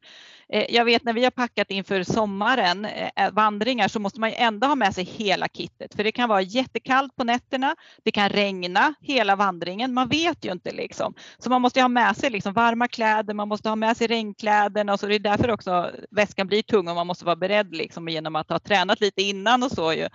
Eh, 0.53 0.65
jag 0.69 0.85
vet 0.85 1.03
när 1.03 1.13
vi 1.13 1.23
har 1.23 1.31
packat 1.31 1.71
inför 1.71 2.03
sommaren, 2.03 2.85
eh, 2.85 3.09
eh, 3.15 3.31
vandringar, 3.31 3.87
så 3.87 3.99
måste 3.99 4.19
man 4.19 4.29
ju 4.29 4.35
ändå 4.35 4.67
ha 4.67 4.75
med 4.75 4.95
sig 4.95 5.03
hela 5.03 5.47
kittet. 5.47 5.95
För 5.95 6.03
det 6.03 6.11
kan 6.11 6.29
vara 6.29 6.41
jättekallt 6.41 7.15
på 7.15 7.23
nätterna, 7.23 7.75
det 8.03 8.11
kan 8.11 8.29
regna 8.29 8.93
hela 9.01 9.35
vandringen, 9.35 9.93
man 9.93 10.09
vet 10.09 10.45
ju 10.45 10.51
inte 10.51 10.71
liksom. 10.71 11.13
Så 11.37 11.49
man 11.49 11.61
måste 11.61 11.81
ha 11.81 11.87
med 11.87 12.17
sig 12.17 12.29
liksom 12.29 12.53
varma 12.53 12.87
kläder, 12.87 13.33
man 13.33 13.47
måste 13.47 13.69
ha 13.69 13.75
med 13.75 13.97
sig 13.97 14.07
regnkläderna 14.07 14.93
och 14.93 14.99
så 14.99 15.07
det 15.07 15.15
är 15.15 15.19
därför 15.19 15.51
också 15.51 15.91
väskan 16.11 16.47
blir 16.47 16.61
tung 16.61 16.87
och 16.87 16.95
man 16.95 17.07
måste 17.07 17.25
vara 17.25 17.35
beredd 17.35 17.75
liksom 17.75 18.09
genom 18.09 18.35
att 18.35 18.49
ha 18.49 18.59
tränat 18.59 19.01
lite 19.01 19.21
innan 19.21 19.63
och 19.63 19.71
så 19.71 19.93
ju. 19.93 20.07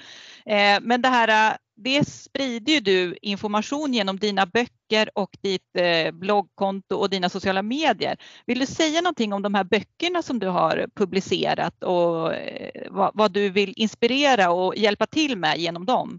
Men 0.81 1.03
det 1.03 1.09
här 1.09 1.57
det 1.77 2.09
sprider 2.09 2.73
ju 2.73 2.81
du 2.81 3.17
information 3.23 3.93
genom 3.93 4.17
dina 4.17 4.47
böcker 4.47 5.11
och 5.15 5.37
ditt 5.41 5.77
eh, 5.79 6.13
bloggkonto 6.13 6.97
och 6.97 7.11
dina 7.11 7.29
sociala 7.29 7.63
medier. 7.63 8.17
Vill 8.47 8.59
du 8.59 8.67
säga 8.67 9.01
någonting 9.01 9.33
om 9.33 9.43
de 9.43 9.55
här 9.55 9.65
böckerna 9.65 10.23
som 10.23 10.39
du 10.39 10.47
har 10.47 10.87
publicerat 10.95 11.83
och 11.83 12.35
eh, 12.35 12.71
vad, 12.91 13.11
vad, 13.15 13.33
du 13.33 13.51
vill 13.51 13.73
inspirera 13.77 14.51
och 14.51 14.77
hjälpa 14.77 15.07
till 15.07 15.39
med 15.39 15.59
genom 15.59 15.87
dem? 15.87 16.19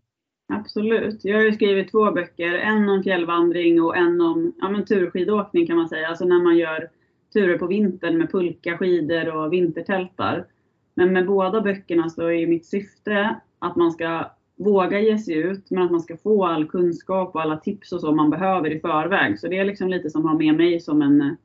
Absolut. 0.54 1.20
Jag 1.24 1.38
har 1.38 1.44
ju 1.44 1.54
skrivit 1.54 1.92
två 1.92 2.12
böcker, 2.12 2.54
en 2.54 2.90
om 2.90 3.04
fjällvandring 3.04 3.82
och 3.82 3.98
en 3.98 4.22
om 4.22 4.54
ja, 4.58 4.70
men 4.70 4.86
turskidåkning 4.86 5.68
kan 5.68 5.78
man 5.78 5.90
säga. 5.90 6.08
Alltså 6.08 6.26
när 6.26 6.44
man 6.44 6.58
gör 6.58 6.90
turer 7.34 7.58
på 7.58 7.68
vintern 7.68 8.18
med 8.18 8.32
pulka, 8.32 8.78
skidor 8.78 9.36
och 9.36 9.54
vintertältar. 9.54 10.46
Men 10.94 11.14
med 11.14 11.26
båda 11.26 11.62
böckerna 11.62 12.10
så 12.10 12.32
är 12.32 12.48
mitt 12.48 12.66
syfte 12.66 13.40
att 13.60 13.76
man 13.76 13.92
ska 13.92 14.32
våga 14.56 15.00
ge 15.00 15.18
sig 15.18 15.36
ut, 15.36 15.72
men 15.72 15.84
att 15.84 15.92
man 15.92 16.02
ska 16.02 16.18
få 16.18 16.46
all 16.46 16.68
kunskap 16.68 17.36
och 17.36 17.42
alla 17.42 17.58
tips 17.58 17.92
och 17.92 18.02
så 18.02 18.12
man 18.12 18.30
behöver 18.30 18.70
i 18.70 18.80
förväg. 18.80 19.40
Så 19.40 19.48
det 19.48 19.58
är 19.58 19.66
liksom 19.66 19.90
lite 19.90 20.10
som 20.10 20.26
att 20.26 20.32
ha 20.32 20.38
med 20.38 20.56
mig 20.56 20.80
som 20.80 21.02
en, 21.02 21.38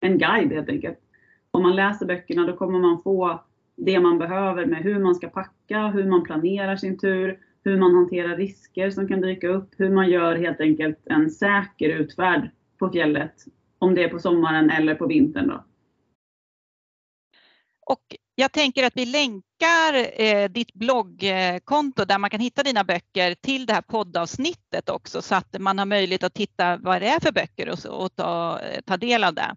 en 0.00 0.18
guide 0.18 0.52
helt 0.52 0.68
enkelt. 0.68 0.98
Om 1.50 1.62
man 1.62 1.76
läser 1.76 2.06
böckerna 2.06 2.46
då 2.46 2.56
kommer 2.56 2.78
man 2.78 3.02
få 3.02 3.40
det 3.76 4.00
man 4.00 4.18
behöver 4.18 4.66
med 4.66 4.82
hur 4.82 4.98
man 4.98 5.14
ska 5.14 5.28
packa, 5.28 5.88
hur 5.88 6.10
man 6.10 6.22
planerar 6.22 6.76
sin 6.76 6.98
tur, 6.98 7.38
hur 7.64 7.78
man 7.78 7.94
hanterar 7.94 8.36
risker 8.36 8.90
som 8.90 9.08
kan 9.08 9.20
dyka 9.20 9.48
upp, 9.48 9.68
hur 9.76 9.90
man 9.90 10.10
gör 10.10 10.36
helt 10.36 10.60
enkelt 10.60 10.98
en 11.04 11.30
säker 11.30 11.88
utfärd 11.88 12.50
på 12.78 12.90
fjället. 12.90 13.34
Om 13.78 13.94
det 13.94 14.04
är 14.04 14.08
på 14.08 14.18
sommaren 14.18 14.70
eller 14.70 14.94
på 14.94 15.06
vintern. 15.06 15.48
Då. 15.48 15.64
Och 17.86 18.16
jag 18.34 18.52
tänker 18.52 18.86
att 18.86 18.96
vi 18.96 19.06
länkar 19.06 20.20
eh, 20.22 20.48
ditt 20.48 20.72
bloggkonto 20.74 22.04
där 22.04 22.18
man 22.18 22.30
kan 22.30 22.40
hitta 22.40 22.62
dina 22.62 22.84
böcker 22.84 23.34
till 23.34 23.66
det 23.66 23.72
här 23.72 23.82
poddavsnittet 23.82 24.88
också 24.88 25.22
så 25.22 25.34
att 25.34 25.56
man 25.60 25.78
har 25.78 25.86
möjlighet 25.86 26.22
att 26.22 26.34
titta 26.34 26.76
vad 26.76 27.02
det 27.02 27.08
är 27.08 27.20
för 27.20 27.32
böcker 27.32 27.68
och, 27.68 28.04
och 28.04 28.16
ta, 28.16 28.60
eh, 28.60 28.80
ta 28.86 28.96
del 28.96 29.24
av 29.24 29.34
det. 29.34 29.56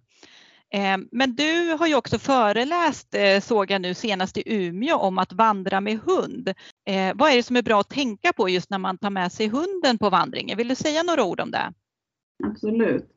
Eh, 0.74 0.98
men 1.12 1.36
du 1.36 1.75
har 1.79 1.88
ju 1.88 1.96
också 1.96 2.20
föreläst, 2.20 3.15
eh, 3.15 3.39
såg 3.39 3.72
jag 3.72 3.82
nu 3.82 3.94
senast 3.94 4.38
i 4.38 4.44
Umeå, 4.46 4.98
om 4.98 5.17
att 5.17 5.34
vandra 5.34 5.82
med 5.82 6.00
hund. 6.00 6.50
Eh, 6.86 7.12
vad 7.15 7.32
är 7.32 7.36
det 7.36 7.44
som 7.44 7.55
är 7.55 7.62
bra 7.62 7.79
att 7.79 7.89
tänka 7.89 8.34
på 8.34 8.50
just 8.50 8.70
när 8.70 8.77
man 8.77 8.98
tar 8.98 9.10
med 9.10 9.32
sig 9.32 9.48
hunden 9.48 9.98
på 9.98 10.10
vandringen? 10.10 10.58
Vill 10.58 10.67
du 10.67 10.75
säga 10.75 11.03
några 11.03 11.24
ord 11.24 11.39
om 11.39 11.51
det? 11.51 11.74
Absolut. 12.44 13.10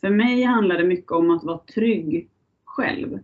För 0.00 0.10
mig 0.10 0.42
handlar 0.42 0.78
det 0.78 0.84
mycket 0.84 1.12
om 1.12 1.30
att 1.30 1.44
vara 1.44 1.58
trygg 1.58 2.28
själv. 2.64 3.18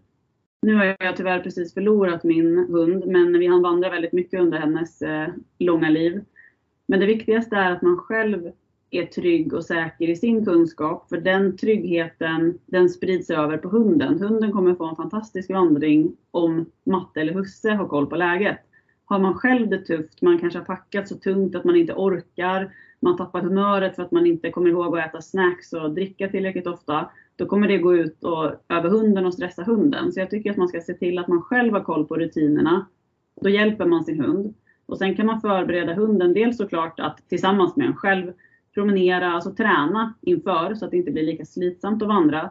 Nu 0.63 0.75
har 0.75 0.97
jag 0.99 1.17
tyvärr 1.17 1.41
precis 1.41 1.75
förlorat 1.75 2.25
min 2.25 2.59
hund, 2.59 3.07
men 3.07 3.39
vi 3.39 3.47
hann 3.47 3.63
vandra 3.63 3.91
väldigt 3.91 4.13
mycket 4.13 4.41
under 4.41 4.59
hennes 4.59 5.03
eh, 5.03 5.29
långa 5.59 5.91
liv. 5.91 6.25
Men 6.87 7.01
det 7.01 7.07
viktigaste 7.07 7.57
är 7.57 7.73
att 7.73 7.83
man 7.83 7.97
själv 7.97 8.53
är 8.91 9.07
trygg 9.07 9.55
och 9.55 9.65
säker 9.65 10.11
i 10.11 10.17
sin 10.17 10.45
kunskap. 10.45 11.09
För 11.09 11.17
den 11.17 11.57
tryggheten, 11.57 12.59
den 12.67 12.89
sprids 12.89 13.31
över 13.31 13.59
på 13.59 13.69
hunden. 13.69 14.19
Hunden 14.19 14.53
kommer 14.53 14.75
få 14.75 14.87
en 14.87 14.97
fantastisk 14.97 15.51
vandring 15.51 16.17
om 16.31 16.71
matte 16.85 17.21
eller 17.21 17.33
husse 17.33 17.71
har 17.71 17.89
koll 17.89 18.07
på 18.07 18.17
läget. 18.17 18.59
Har 19.05 19.19
man 19.19 19.35
själv 19.35 19.69
det 19.69 19.79
tufft, 19.79 20.23
man 20.23 20.39
kanske 20.39 20.59
har 20.59 20.67
packat 20.67 21.09
så 21.09 21.15
tungt 21.15 21.57
att 21.57 21.65
man 21.65 21.77
inte 21.77 21.95
orkar, 21.95 22.75
man 23.01 23.17
tappar 23.17 23.41
humöret 23.41 23.97
för 23.97 24.03
att 24.03 24.13
man 24.13 24.27
inte 24.27 24.51
kommer 24.51 24.71
ihåg 24.71 24.99
att 24.99 25.07
äta 25.07 25.23
snacks 25.23 25.73
och 25.73 25.91
dricka 25.91 26.29
tillräckligt 26.29 26.67
ofta, 26.67 27.11
då 27.37 27.47
kommer 27.47 27.69
det 27.69 27.79
gå 27.79 27.95
ut 27.97 28.25
och, 28.25 28.45
över 28.69 28.89
hunden 28.89 29.27
och 29.27 29.35
stressa 29.35 29.63
hunden. 29.63 30.13
Så 30.13 30.21
jag 30.21 30.31
tycker 30.31 30.51
att 30.51 30.57
man 30.57 30.69
ska 30.69 30.81
se 30.81 30.95
till 30.95 31.19
att 31.19 31.29
man 31.29 31.43
själv 31.43 31.73
har 31.73 31.85
koll 31.85 32.07
på 32.07 32.17
rutinerna. 32.17 32.87
Då 33.41 33.49
hjälper 33.49 33.87
man 33.87 34.05
sin 34.05 34.21
hund. 34.21 34.55
Och 34.87 34.99
sen 34.99 35.17
kan 35.17 35.27
man 35.27 35.41
förbereda 35.41 35.95
hunden, 35.95 36.35
dels 36.35 36.57
såklart 36.57 37.01
att 37.01 37.29
tillsammans 37.29 37.77
med 37.77 37.87
en 37.87 37.97
själv 37.97 38.33
promenera, 38.75 39.33
alltså 39.33 39.55
träna 39.55 40.15
inför 40.21 40.75
så 40.75 40.85
att 40.85 40.91
det 40.91 40.97
inte 40.97 41.11
blir 41.11 41.23
lika 41.23 41.45
slitsamt 41.45 42.03
att 42.03 42.09
vandra. 42.09 42.51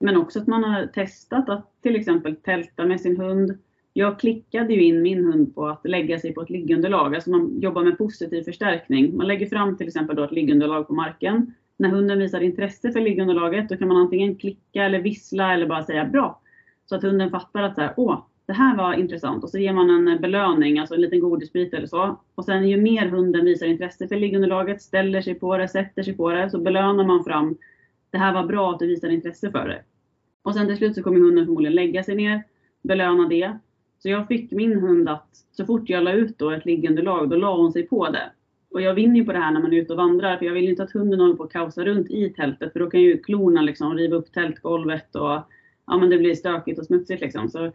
Men 0.00 0.16
också 0.16 0.40
att 0.40 0.46
man 0.46 0.64
har 0.64 0.86
testat 0.86 1.48
att 1.48 1.82
till 1.82 1.96
exempel 1.96 2.36
tälta 2.36 2.84
med 2.86 3.00
sin 3.00 3.16
hund. 3.16 3.58
Jag 3.92 4.18
klickade 4.18 4.74
ju 4.74 4.82
in 4.82 5.02
min 5.02 5.24
hund 5.24 5.54
på 5.54 5.66
att 5.66 5.80
lägga 5.84 6.18
sig 6.18 6.34
på 6.34 6.42
ett 6.42 6.50
liggunderlag, 6.50 7.14
alltså 7.14 7.30
man 7.30 7.60
jobbar 7.60 7.84
med 7.84 7.98
positiv 7.98 8.42
förstärkning. 8.42 9.16
Man 9.16 9.26
lägger 9.26 9.46
fram 9.46 9.76
till 9.76 9.86
exempel 9.86 10.16
då 10.16 10.24
ett 10.24 10.32
liggunderlag 10.32 10.88
på 10.88 10.94
marken. 10.94 11.54
När 11.78 11.88
hunden 11.88 12.18
visar 12.18 12.40
intresse 12.40 12.92
för 12.92 13.00
liggunderlaget 13.00 13.68
då 13.68 13.76
kan 13.76 13.88
man 13.88 13.96
antingen 13.96 14.34
klicka 14.36 14.84
eller 14.84 14.98
vissla 14.98 15.54
eller 15.54 15.66
bara 15.66 15.84
säga 15.84 16.04
bra. 16.04 16.40
Så 16.86 16.96
att 16.96 17.02
hunden 17.02 17.30
fattar 17.30 17.62
att 17.62 17.74
så 17.74 17.80
här, 17.80 17.94
åh, 17.96 18.24
det 18.46 18.52
här 18.52 18.76
var 18.76 18.94
intressant. 18.94 19.44
Och 19.44 19.50
så 19.50 19.58
ger 19.58 19.72
man 19.72 19.90
en 19.90 20.08
eh, 20.08 20.20
belöning, 20.20 20.78
alltså 20.78 20.94
en 20.94 21.00
liten 21.00 21.20
godisbit 21.20 21.74
eller 21.74 21.86
så. 21.86 22.20
Och 22.34 22.44
sen 22.44 22.68
ju 22.68 22.76
mer 22.76 23.08
hunden 23.08 23.44
visar 23.44 23.66
intresse 23.66 24.08
för 24.08 24.16
liggunderlaget, 24.16 24.82
ställer 24.82 25.22
sig 25.22 25.34
på 25.34 25.56
det, 25.58 25.68
sätter 25.68 26.02
sig 26.02 26.16
på 26.16 26.32
det, 26.32 26.50
så 26.50 26.58
belönar 26.58 27.04
man 27.04 27.24
fram. 27.24 27.56
Det 28.10 28.18
här 28.18 28.34
var 28.34 28.44
bra 28.44 28.70
att 28.70 28.78
du 28.78 28.86
visade 28.86 29.14
intresse 29.14 29.50
för 29.50 29.68
det. 29.68 29.82
Och 30.42 30.54
sen 30.54 30.66
till 30.66 30.76
slut 30.76 30.94
så 30.94 31.02
kommer 31.02 31.20
hunden 31.20 31.44
förmodligen 31.44 31.74
lägga 31.74 32.02
sig 32.04 32.16
ner, 32.16 32.42
belöna 32.82 33.28
det. 33.28 33.58
Så 33.98 34.08
jag 34.08 34.28
fick 34.28 34.50
min 34.50 34.80
hund 34.80 35.08
att 35.08 35.28
så 35.52 35.66
fort 35.66 35.88
jag 35.88 36.04
la 36.04 36.12
ut 36.12 36.38
då 36.38 36.50
ett 36.50 36.64
liggunderlag, 36.66 37.30
då 37.30 37.36
la 37.36 37.56
hon 37.56 37.72
sig 37.72 37.86
på 37.86 38.08
det. 38.08 38.30
Och 38.78 38.82
jag 38.82 38.94
vinner 38.94 39.16
ju 39.16 39.24
på 39.24 39.32
det 39.32 39.38
här 39.38 39.52
när 39.52 39.60
man 39.60 39.72
är 39.72 39.76
ute 39.76 39.92
och 39.92 39.96
vandrar, 39.96 40.36
för 40.36 40.46
jag 40.46 40.52
vill 40.52 40.68
inte 40.68 40.82
att 40.82 40.92
hunden 40.92 41.20
håller 41.20 41.34
på 41.34 41.42
att 41.42 41.52
kaosa 41.52 41.84
runt 41.84 42.10
i 42.10 42.30
tältet, 42.30 42.72
för 42.72 42.80
då 42.80 42.90
kan 42.90 43.00
ju 43.00 43.18
klorna 43.18 43.62
liksom 43.62 43.94
riva 43.96 44.16
upp 44.16 44.32
tältgolvet 44.32 45.14
och 45.14 45.42
ja, 45.86 45.96
men 46.00 46.10
det 46.10 46.18
blir 46.18 46.34
stökigt 46.34 46.78
och 46.78 46.86
smutsigt 46.86 47.20
liksom. 47.20 47.48
Så 47.48 47.72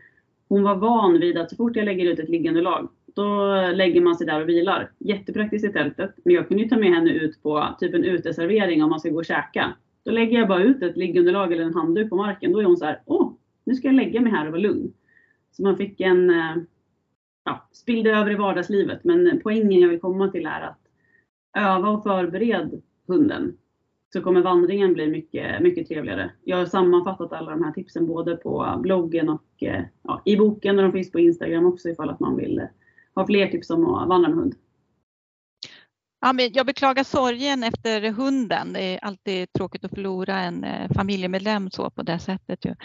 hon 0.48 0.63
var 0.63 0.75
van 0.75 1.19
vid 1.19 1.38
att 1.38 1.50
så 1.50 1.55
fort 1.55 1.75
jag 1.75 1.86
lägger 1.86 2.05
ut 2.05 2.19
ett 2.19 2.29
liggande 2.29 2.62
lag, 2.62 2.89
då 3.15 3.55
lägger 3.74 4.01
man 4.01 4.15
sig 4.15 4.27
där 4.27 4.41
och 4.41 4.50
vilar. 4.50 4.91
Jättepraktiskt 5.00 5.69
i 5.69 5.74
tältet. 5.74 6.15
Men 6.25 6.36
jag 6.36 6.48
kunde 6.48 6.63
ju 6.63 6.69
ta 6.69 6.77
med 6.77 6.89
henne 6.89 7.12
ut 7.12 7.43
på 7.43 7.75
typ 7.79 7.93
en 7.93 8.03
uteservering 8.03 8.83
om 8.83 8.89
man 8.89 9.00
ska 9.00 9.10
gå 9.10 9.17
och 9.17 9.25
käka. 9.25 9.74
Då 10.05 10.12
lägger 10.12 10.39
jag 10.39 10.48
bara 10.48 10.63
ut 10.63 10.83
ett 10.83 10.98
liggunderlag 10.98 11.53
eller 11.53 11.63
en 11.63 11.74
handduk 11.74 12.10
på 12.10 12.15
marken. 12.15 12.51
Då 12.51 12.60
är 12.60 12.65
hon 12.65 12.77
så 12.77 12.86
här, 12.86 13.01
åh, 13.05 13.33
nu 13.63 13.75
ska 13.75 13.88
jag 13.88 13.95
lägga 13.95 14.22
mig 14.22 14.31
här 14.31 14.45
och 14.45 14.51
vara 14.51 14.62
lugn. 14.62 14.93
Så 15.51 15.63
man 15.63 15.77
fick 15.77 16.01
en, 16.01 16.29
eh, 16.29 16.55
ja, 17.45 17.69
spillde 17.72 18.12
över 18.12 18.31
i 18.31 18.36
vardagslivet. 18.36 19.03
Men 19.03 19.39
poängen 19.43 19.79
jag 19.79 19.89
vill 19.89 20.00
komma 20.00 20.27
till 20.27 20.45
är 20.45 20.62
att 20.62 20.82
öva 21.53 21.89
och 21.89 22.03
förbered 22.03 22.81
hunden 23.07 23.57
så 24.13 24.22
kommer 24.22 24.41
vandringen 24.41 24.93
bli 24.93 25.07
mycket, 25.07 25.62
mycket 25.62 25.88
trevligare. 25.88 26.31
Jag 26.43 26.57
har 26.57 26.65
sammanfattat 26.65 27.33
alla 27.33 27.51
de 27.51 27.63
här 27.63 27.72
tipsen 27.72 28.07
både 28.07 28.36
på 28.36 28.79
bloggen 28.79 29.29
och 29.29 29.63
eh, 29.63 29.83
ja, 30.03 30.22
i 30.25 30.38
boken 30.38 30.77
och 30.77 30.83
de 30.83 30.91
finns 30.91 31.12
på 31.12 31.19
Instagram 31.19 31.65
också 31.65 31.89
ifall 31.89 32.10
att 32.10 32.19
man 32.19 32.36
vill 32.36 32.60
eh, 32.60 32.65
ha 33.15 33.25
fler 33.25 33.48
tips 33.48 33.69
om 33.69 33.86
att 33.86 34.10
vandra 34.10 34.29
med 34.29 34.38
hund. 34.38 34.55
Ja, 36.22 36.33
men 36.33 36.50
jag 36.53 36.65
beklagar 36.65 37.03
sorgen 37.03 37.63
efter 37.63 38.12
hunden. 38.12 38.74
Det 38.74 38.81
är 38.81 39.00
alltid 39.03 39.53
tråkigt 39.53 39.86
att 39.86 39.91
förlora 39.91 40.39
en 40.39 40.63
eh, 40.63 40.91
familjemedlem 40.95 41.72
så 41.72 41.89
på 41.89 42.03
det 42.03 42.19
sättet. 42.19 42.65
Ju. 42.65 42.75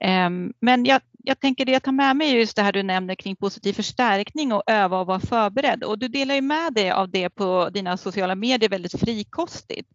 Ehm, 0.00 0.52
men 0.60 0.84
jag, 0.84 1.00
jag 1.28 1.40
tänker 1.40 1.64
det 1.64 1.72
jag 1.72 1.82
tar 1.82 1.92
med 1.92 2.16
mig 2.16 2.30
är 2.30 2.38
just 2.38 2.56
det 2.56 2.62
här 2.62 2.72
du 2.72 2.82
nämner 2.82 3.14
kring 3.14 3.36
positiv 3.36 3.72
förstärkning 3.72 4.52
och 4.52 4.62
öva 4.66 5.00
och 5.00 5.06
vara 5.06 5.20
förberedd. 5.20 5.84
Och 5.84 5.98
du 5.98 6.08
delar 6.08 6.34
ju 6.34 6.40
med 6.40 6.74
dig 6.74 6.90
av 6.90 7.10
det 7.10 7.30
på 7.30 7.68
dina 7.72 7.96
sociala 7.96 8.34
medier 8.34 8.70
väldigt 8.70 9.00
frikostigt. 9.00 9.88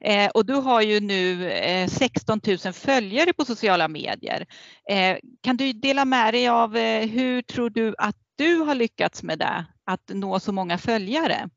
Eh, 0.00 0.30
och 0.34 0.46
du 0.46 0.54
har 0.54 0.82
ju 0.82 1.00
nu 1.00 1.50
eh, 1.50 1.88
16 1.88 2.40
000 2.64 2.72
följare 2.72 3.32
på 3.32 3.44
sociala 3.44 3.88
medier. 3.88 4.46
Eh, 4.90 5.16
kan 5.40 5.56
du 5.56 5.72
dela 5.72 6.04
med 6.04 6.34
dig 6.34 6.48
av 6.48 6.76
eh, 6.76 7.08
hur 7.08 7.42
tror 7.42 7.70
du 7.70 7.94
att 7.98 8.16
du 8.36 8.56
har 8.56 8.74
lyckats 8.74 9.22
med 9.22 9.38
det, 9.38 9.66
att 9.84 10.10
nå 10.14 10.40
så 10.40 10.52
många 10.52 10.78
följare? 10.78 11.48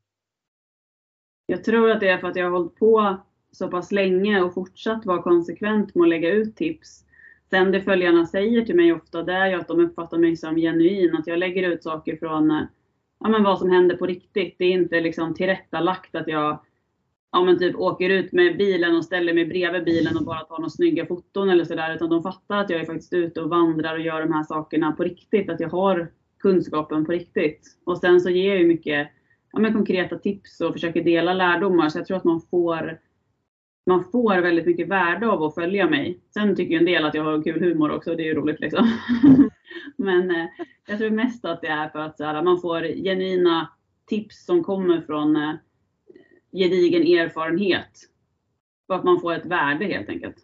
Jag 1.46 1.64
tror 1.64 1.90
att 1.90 2.00
det 2.00 2.08
är 2.08 2.18
för 2.18 2.28
att 2.28 2.36
jag 2.36 2.44
har 2.44 2.50
hållit 2.50 2.76
på 2.76 3.16
så 3.52 3.68
pass 3.68 3.92
länge 3.92 4.40
och 4.40 4.54
fortsatt 4.54 5.06
vara 5.06 5.22
konsekvent 5.22 5.94
med 5.94 6.02
att 6.02 6.08
lägga 6.08 6.30
ut 6.30 6.56
tips. 6.56 7.04
Sen 7.52 7.72
det 7.72 7.80
följarna 7.80 8.26
säger 8.26 8.64
till 8.64 8.76
mig 8.76 8.92
ofta 8.92 9.22
det 9.22 9.32
är 9.32 9.50
ju 9.50 9.54
att 9.54 9.68
de 9.68 9.80
uppfattar 9.80 10.18
mig 10.18 10.36
som 10.36 10.56
genuin, 10.56 11.16
att 11.16 11.26
jag 11.26 11.38
lägger 11.38 11.70
ut 11.70 11.82
saker 11.82 12.16
från 12.16 12.50
eh, 12.50 12.62
ja, 13.20 13.28
men 13.28 13.42
vad 13.42 13.58
som 13.58 13.70
händer 13.70 13.96
på 13.96 14.06
riktigt. 14.06 14.54
Det 14.58 14.64
är 14.64 14.70
inte 14.70 15.00
liksom 15.00 15.34
tillrättalagt 15.34 16.14
att 16.14 16.28
jag 16.28 16.60
ja, 17.32 17.44
men 17.44 17.58
typ 17.58 17.76
åker 17.76 18.10
ut 18.10 18.32
med 18.32 18.56
bilen 18.56 18.96
och 18.96 19.04
ställer 19.04 19.34
mig 19.34 19.46
bredvid 19.46 19.84
bilen 19.84 20.16
och 20.16 20.24
bara 20.24 20.38
tar 20.38 20.58
några 20.58 20.70
snygga 20.70 21.06
foton 21.06 21.50
eller 21.50 21.64
sådär. 21.64 21.94
Utan 21.94 22.10
de 22.10 22.22
fattar 22.22 22.58
att 22.58 22.70
jag 22.70 22.80
är 22.80 22.84
faktiskt 22.86 23.12
ute 23.12 23.40
och 23.40 23.50
vandrar 23.50 23.94
och 23.94 24.04
gör 24.04 24.20
de 24.20 24.32
här 24.32 24.42
sakerna 24.42 24.92
på 24.92 25.04
riktigt. 25.04 25.50
Att 25.50 25.60
jag 25.60 25.68
har 25.68 26.10
kunskapen 26.38 27.04
på 27.04 27.12
riktigt. 27.12 27.76
Och 27.84 27.98
sen 27.98 28.20
så 28.20 28.30
ger 28.30 28.48
jag 28.48 28.58
ju 28.58 28.66
mycket 28.66 29.08
ja, 29.52 29.60
men 29.60 29.72
konkreta 29.72 30.18
tips 30.18 30.60
och 30.60 30.72
försöker 30.72 31.04
dela 31.04 31.34
lärdomar. 31.34 31.88
Så 31.88 31.98
jag 31.98 32.06
tror 32.06 32.16
att 32.16 32.24
man 32.24 32.40
får, 32.50 32.98
man 33.86 34.04
får 34.12 34.42
väldigt 34.42 34.66
mycket 34.66 34.88
värde 34.88 35.28
av 35.28 35.42
att 35.42 35.54
följa 35.54 35.88
mig. 35.88 36.20
Sen 36.34 36.56
tycker 36.56 36.76
en 36.76 36.84
del 36.84 37.04
att 37.04 37.14
jag 37.14 37.24
har 37.24 37.42
kul 37.42 37.60
humor 37.60 37.90
också, 37.90 38.14
det 38.14 38.22
är 38.22 38.26
ju 38.26 38.34
roligt 38.34 38.60
liksom. 38.60 38.98
men 39.96 40.30
eh, 40.30 40.46
jag 40.88 40.98
tror 40.98 41.10
mest 41.10 41.44
att 41.44 41.60
det 41.60 41.68
är 41.68 41.88
för 41.88 41.98
att 41.98 42.20
här, 42.20 42.42
man 42.42 42.60
får 42.60 42.82
genuina 42.82 43.70
tips 44.06 44.44
som 44.44 44.64
kommer 44.64 45.00
från 45.00 45.36
eh, 45.36 45.54
gedigen 46.52 47.02
erfarenhet. 47.02 47.90
Och 48.88 48.94
att 48.94 49.04
man 49.04 49.20
får 49.20 49.32
ett 49.32 49.46
värde 49.46 49.84
helt 49.84 50.08
enkelt. 50.08 50.36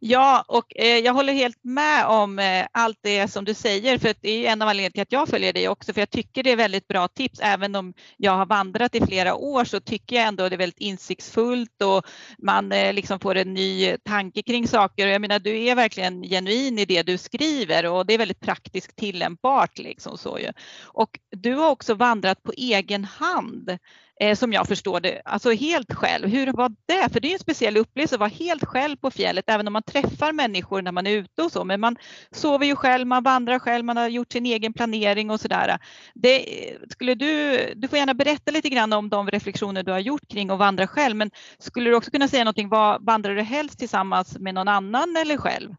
Ja, 0.00 0.44
och 0.48 0.76
eh, 0.76 0.98
jag 0.98 1.14
håller 1.14 1.32
helt 1.32 1.64
med 1.64 2.06
om 2.06 2.38
eh, 2.38 2.66
allt 2.72 2.98
det 3.02 3.28
som 3.28 3.44
du 3.44 3.54
säger, 3.54 3.98
för 3.98 4.14
det 4.20 4.46
är 4.46 4.52
en 4.52 4.62
av 4.62 4.68
anledningarna 4.68 4.92
till 4.92 5.02
att 5.02 5.12
jag 5.12 5.28
följer 5.28 5.52
dig 5.52 5.68
också, 5.68 5.92
för 5.92 6.00
jag 6.00 6.10
tycker 6.10 6.42
det 6.42 6.50
är 6.50 6.56
väldigt 6.56 6.88
bra 6.88 7.08
tips. 7.08 7.40
Även 7.42 7.74
om 7.74 7.94
jag 8.16 8.32
har 8.32 8.46
vandrat 8.46 8.94
i 8.94 9.06
flera 9.06 9.34
år 9.34 9.64
så 9.64 9.80
tycker 9.80 10.16
jag 10.16 10.26
ändå 10.26 10.48
det 10.48 10.54
är 10.54 10.58
väldigt 10.58 10.80
insiktsfullt 10.80 11.82
och 11.82 12.06
man 12.38 12.72
eh, 12.72 12.92
liksom 12.92 13.20
får 13.20 13.34
en 13.34 13.54
ny 13.54 13.96
tanke 13.96 14.42
kring 14.42 14.68
saker. 14.68 15.06
Och 15.06 15.12
jag 15.12 15.20
menar, 15.20 15.38
du 15.38 15.64
är 15.64 15.74
verkligen 15.74 16.22
genuin 16.22 16.78
i 16.78 16.84
det 16.84 17.02
du 17.02 17.18
skriver 17.18 17.86
och 17.86 18.06
det 18.06 18.14
är 18.14 18.18
väldigt 18.18 18.40
praktiskt 18.40 18.96
tillämpbart. 18.96 19.78
Liksom 19.78 20.18
så 20.18 20.38
ju. 20.38 20.52
Och 20.84 21.18
du 21.30 21.54
har 21.54 21.70
också 21.70 21.94
vandrat 21.94 22.42
på 22.42 22.52
egen 22.56 23.04
hand 23.04 23.78
Eh, 24.20 24.34
som 24.34 24.52
jag 24.52 24.68
förstår 24.68 25.00
det, 25.00 25.22
alltså 25.24 25.50
helt 25.50 25.94
själv. 25.94 26.28
Hur 26.28 26.52
var 26.52 26.68
det? 26.86 27.12
För 27.12 27.20
det 27.20 27.28
är 27.28 27.32
en 27.32 27.38
speciell 27.38 27.76
upplevelse 27.76 28.14
att 28.14 28.20
vara 28.20 28.30
helt 28.30 28.64
själv 28.64 28.96
på 28.96 29.10
fjället, 29.10 29.44
även 29.48 29.66
om 29.66 29.72
man 29.72 29.82
träffar 29.82 30.32
människor 30.32 30.82
när 30.82 30.92
man 30.92 31.06
är 31.06 31.10
ute 31.10 31.42
och 31.42 31.52
så. 31.52 31.64
Men 31.64 31.80
man 31.80 31.96
sover 32.30 32.66
ju 32.66 32.76
själv, 32.76 33.06
man 33.06 33.22
vandrar 33.22 33.58
själv, 33.58 33.84
man 33.84 33.96
har 33.96 34.08
gjort 34.08 34.32
sin 34.32 34.46
egen 34.46 34.72
planering 34.72 35.30
och 35.30 35.40
sådär. 35.40 35.78
Det, 36.14 36.44
skulle 36.88 37.14
du, 37.14 37.58
du 37.76 37.88
får 37.88 37.98
gärna 37.98 38.14
berätta 38.14 38.52
lite 38.52 38.68
grann 38.68 38.92
om 38.92 39.08
de 39.08 39.30
reflektioner 39.30 39.82
du 39.82 39.92
har 39.92 39.98
gjort 39.98 40.28
kring 40.28 40.50
att 40.50 40.58
vandra 40.58 40.86
själv, 40.86 41.16
men 41.16 41.30
skulle 41.58 41.90
du 41.90 41.96
också 41.96 42.10
kunna 42.10 42.28
säga 42.28 42.44
någonting, 42.44 42.68
vad, 42.68 43.04
vandrar 43.04 43.34
du 43.34 43.42
helst 43.42 43.78
tillsammans 43.78 44.38
med 44.38 44.54
någon 44.54 44.68
annan 44.68 45.16
eller 45.16 45.36
själv? 45.36 45.74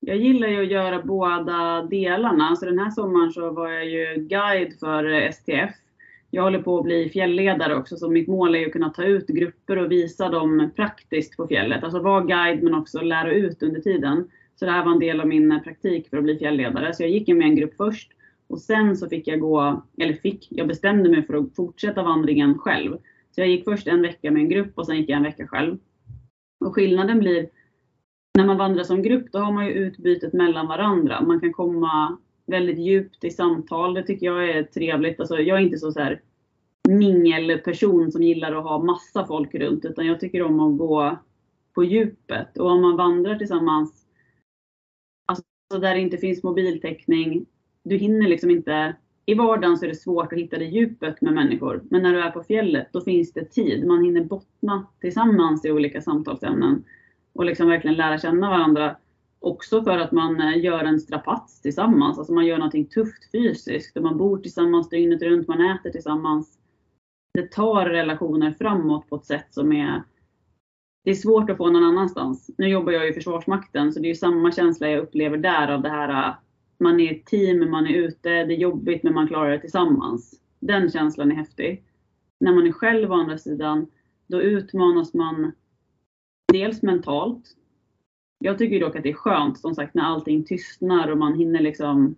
Jag 0.00 0.16
gillar 0.16 0.48
ju 0.48 0.62
att 0.62 0.70
göra 0.70 1.02
båda 1.02 1.82
delarna. 1.82 2.56
Så 2.56 2.66
den 2.66 2.78
här 2.78 2.90
sommaren 2.90 3.32
så 3.32 3.50
var 3.50 3.68
jag 3.68 3.86
ju 3.86 4.26
guide 4.28 4.78
för 4.80 5.30
STF 5.32 5.74
jag 6.30 6.42
håller 6.42 6.62
på 6.62 6.78
att 6.78 6.84
bli 6.84 7.08
fjällledare 7.08 7.76
också, 7.76 7.96
så 7.96 8.10
mitt 8.10 8.28
mål 8.28 8.54
är 8.54 8.66
att 8.66 8.72
kunna 8.72 8.90
ta 8.90 9.04
ut 9.04 9.26
grupper 9.26 9.78
och 9.78 9.92
visa 9.92 10.28
dem 10.28 10.70
praktiskt 10.76 11.36
på 11.36 11.46
fjället. 11.46 11.84
Alltså 11.84 12.02
vara 12.02 12.24
guide 12.24 12.62
men 12.62 12.74
också 12.74 13.00
lära 13.00 13.32
ut 13.32 13.62
under 13.62 13.80
tiden. 13.80 14.30
Så 14.56 14.64
det 14.64 14.70
här 14.70 14.84
var 14.84 14.92
en 14.92 14.98
del 14.98 15.20
av 15.20 15.26
min 15.26 15.52
eh, 15.52 15.62
praktik 15.62 16.10
för 16.10 16.16
att 16.16 16.24
bli 16.24 16.38
fjällledare. 16.38 16.94
Så 16.94 17.02
jag 17.02 17.10
gick 17.10 17.28
med 17.28 17.46
en 17.46 17.56
grupp 17.56 17.74
först 17.76 18.12
och 18.48 18.60
sen 18.60 18.96
så 18.96 19.08
fick 19.08 19.26
jag 19.26 19.40
gå, 19.40 19.82
eller 19.98 20.14
fick, 20.14 20.46
jag 20.50 20.68
bestämde 20.68 21.10
mig 21.10 21.26
för 21.26 21.34
att 21.34 21.56
fortsätta 21.56 22.02
vandringen 22.02 22.58
själv. 22.58 22.96
Så 23.30 23.40
jag 23.40 23.48
gick 23.48 23.64
först 23.64 23.86
en 23.86 24.02
vecka 24.02 24.30
med 24.30 24.42
en 24.42 24.48
grupp 24.48 24.78
och 24.78 24.86
sen 24.86 24.96
gick 24.96 25.08
jag 25.08 25.16
en 25.16 25.22
vecka 25.22 25.46
själv. 25.46 25.78
Och 26.60 26.74
skillnaden 26.74 27.18
blir, 27.18 27.48
när 28.38 28.46
man 28.46 28.56
vandrar 28.56 28.84
som 28.84 29.02
grupp, 29.02 29.32
då 29.32 29.38
har 29.38 29.52
man 29.52 29.66
ju 29.66 29.72
utbytet 29.72 30.32
mellan 30.32 30.66
varandra. 30.66 31.22
Man 31.22 31.40
kan 31.40 31.52
komma 31.52 32.18
väldigt 32.48 32.78
djupt 32.78 33.24
i 33.24 33.30
samtal. 33.30 33.94
Det 33.94 34.02
tycker 34.02 34.26
jag 34.26 34.50
är 34.50 34.62
trevligt. 34.62 35.20
Alltså, 35.20 35.38
jag 35.38 35.58
är 35.58 35.62
inte 35.62 35.78
så, 35.78 35.92
så 35.92 36.00
här 36.00 36.22
mingelperson 36.88 38.12
som 38.12 38.22
gillar 38.22 38.52
att 38.52 38.64
ha 38.64 38.84
massa 38.84 39.26
folk 39.26 39.54
runt, 39.54 39.84
utan 39.84 40.06
jag 40.06 40.20
tycker 40.20 40.42
om 40.42 40.60
att 40.60 40.78
gå 40.78 41.18
på 41.74 41.84
djupet. 41.84 42.58
Och 42.58 42.70
om 42.70 42.82
man 42.82 42.96
vandrar 42.96 43.36
tillsammans, 43.36 44.06
alltså 45.26 45.44
där 45.80 45.94
det 45.94 46.00
inte 46.00 46.18
finns 46.18 46.42
mobiltäckning, 46.42 47.46
du 47.82 47.96
hinner 47.96 48.28
liksom 48.28 48.50
inte 48.50 48.96
i 49.26 49.34
vardagen 49.34 49.76
så 49.76 49.84
är 49.84 49.88
det 49.88 49.94
svårt 49.94 50.32
att 50.32 50.38
hitta 50.38 50.58
det 50.58 50.64
djupet 50.64 51.20
med 51.20 51.34
människor. 51.34 51.82
Men 51.90 52.02
när 52.02 52.12
du 52.12 52.20
är 52.20 52.30
på 52.30 52.42
fjället, 52.42 52.88
då 52.92 53.00
finns 53.00 53.32
det 53.32 53.44
tid. 53.44 53.86
Man 53.86 54.04
hinner 54.04 54.24
bottna 54.24 54.86
tillsammans 55.00 55.64
i 55.64 55.70
olika 55.70 56.00
samtalsämnen 56.00 56.84
och 57.32 57.44
liksom 57.44 57.68
verkligen 57.68 57.96
lära 57.96 58.18
känna 58.18 58.50
varandra. 58.50 58.96
Också 59.40 59.82
för 59.82 59.98
att 59.98 60.12
man 60.12 60.40
eh, 60.40 60.64
gör 60.64 60.84
en 60.84 61.00
strapats 61.00 61.60
tillsammans, 61.60 62.18
alltså 62.18 62.32
man 62.32 62.46
gör 62.46 62.58
någonting 62.58 62.86
tufft 62.86 63.30
fysiskt. 63.32 63.96
Och 63.96 64.02
man 64.02 64.18
bor 64.18 64.38
tillsammans 64.38 64.88
dygnet 64.88 65.22
runt, 65.22 65.48
man 65.48 65.70
äter 65.70 65.90
tillsammans. 65.90 66.58
Det 67.34 67.52
tar 67.52 67.86
relationer 67.86 68.52
framåt 68.58 69.08
på 69.08 69.16
ett 69.16 69.24
sätt 69.24 69.46
som 69.50 69.72
är 69.72 70.02
det 71.04 71.10
är 71.10 71.14
svårt 71.14 71.50
att 71.50 71.56
få 71.56 71.70
någon 71.70 71.84
annanstans. 71.84 72.50
Nu 72.58 72.68
jobbar 72.68 72.92
jag 72.92 73.08
i 73.08 73.12
Försvarsmakten 73.12 73.92
så 73.92 74.00
det 74.00 74.10
är 74.10 74.14
samma 74.14 74.52
känsla 74.52 74.88
jag 74.88 75.02
upplever 75.02 75.36
där 75.36 75.68
av 75.68 75.82
det 75.82 75.88
här 75.88 76.28
eh, 76.28 76.34
man 76.78 77.00
är 77.00 77.14
ett 77.14 77.26
team, 77.26 77.70
man 77.70 77.86
är 77.86 77.94
ute, 77.94 78.28
det 78.28 78.54
är 78.54 78.58
jobbigt 78.58 79.02
men 79.02 79.14
man 79.14 79.28
klarar 79.28 79.50
det 79.50 79.60
tillsammans. 79.60 80.40
Den 80.60 80.90
känslan 80.90 81.32
är 81.32 81.36
häftig. 81.36 81.84
När 82.40 82.52
man 82.52 82.66
är 82.66 82.72
själv 82.72 83.12
å 83.12 83.14
andra 83.14 83.38
sidan, 83.38 83.86
då 84.26 84.42
utmanas 84.42 85.14
man 85.14 85.52
dels 86.52 86.82
mentalt, 86.82 87.44
jag 88.38 88.58
tycker 88.58 88.80
dock 88.80 88.96
att 88.96 89.02
det 89.02 89.10
är 89.10 89.14
skönt 89.14 89.58
som 89.58 89.74
sagt 89.74 89.94
när 89.94 90.02
allting 90.02 90.44
tystnar 90.44 91.10
och 91.10 91.18
man 91.18 91.34
hinner 91.34 91.60
liksom 91.60 92.16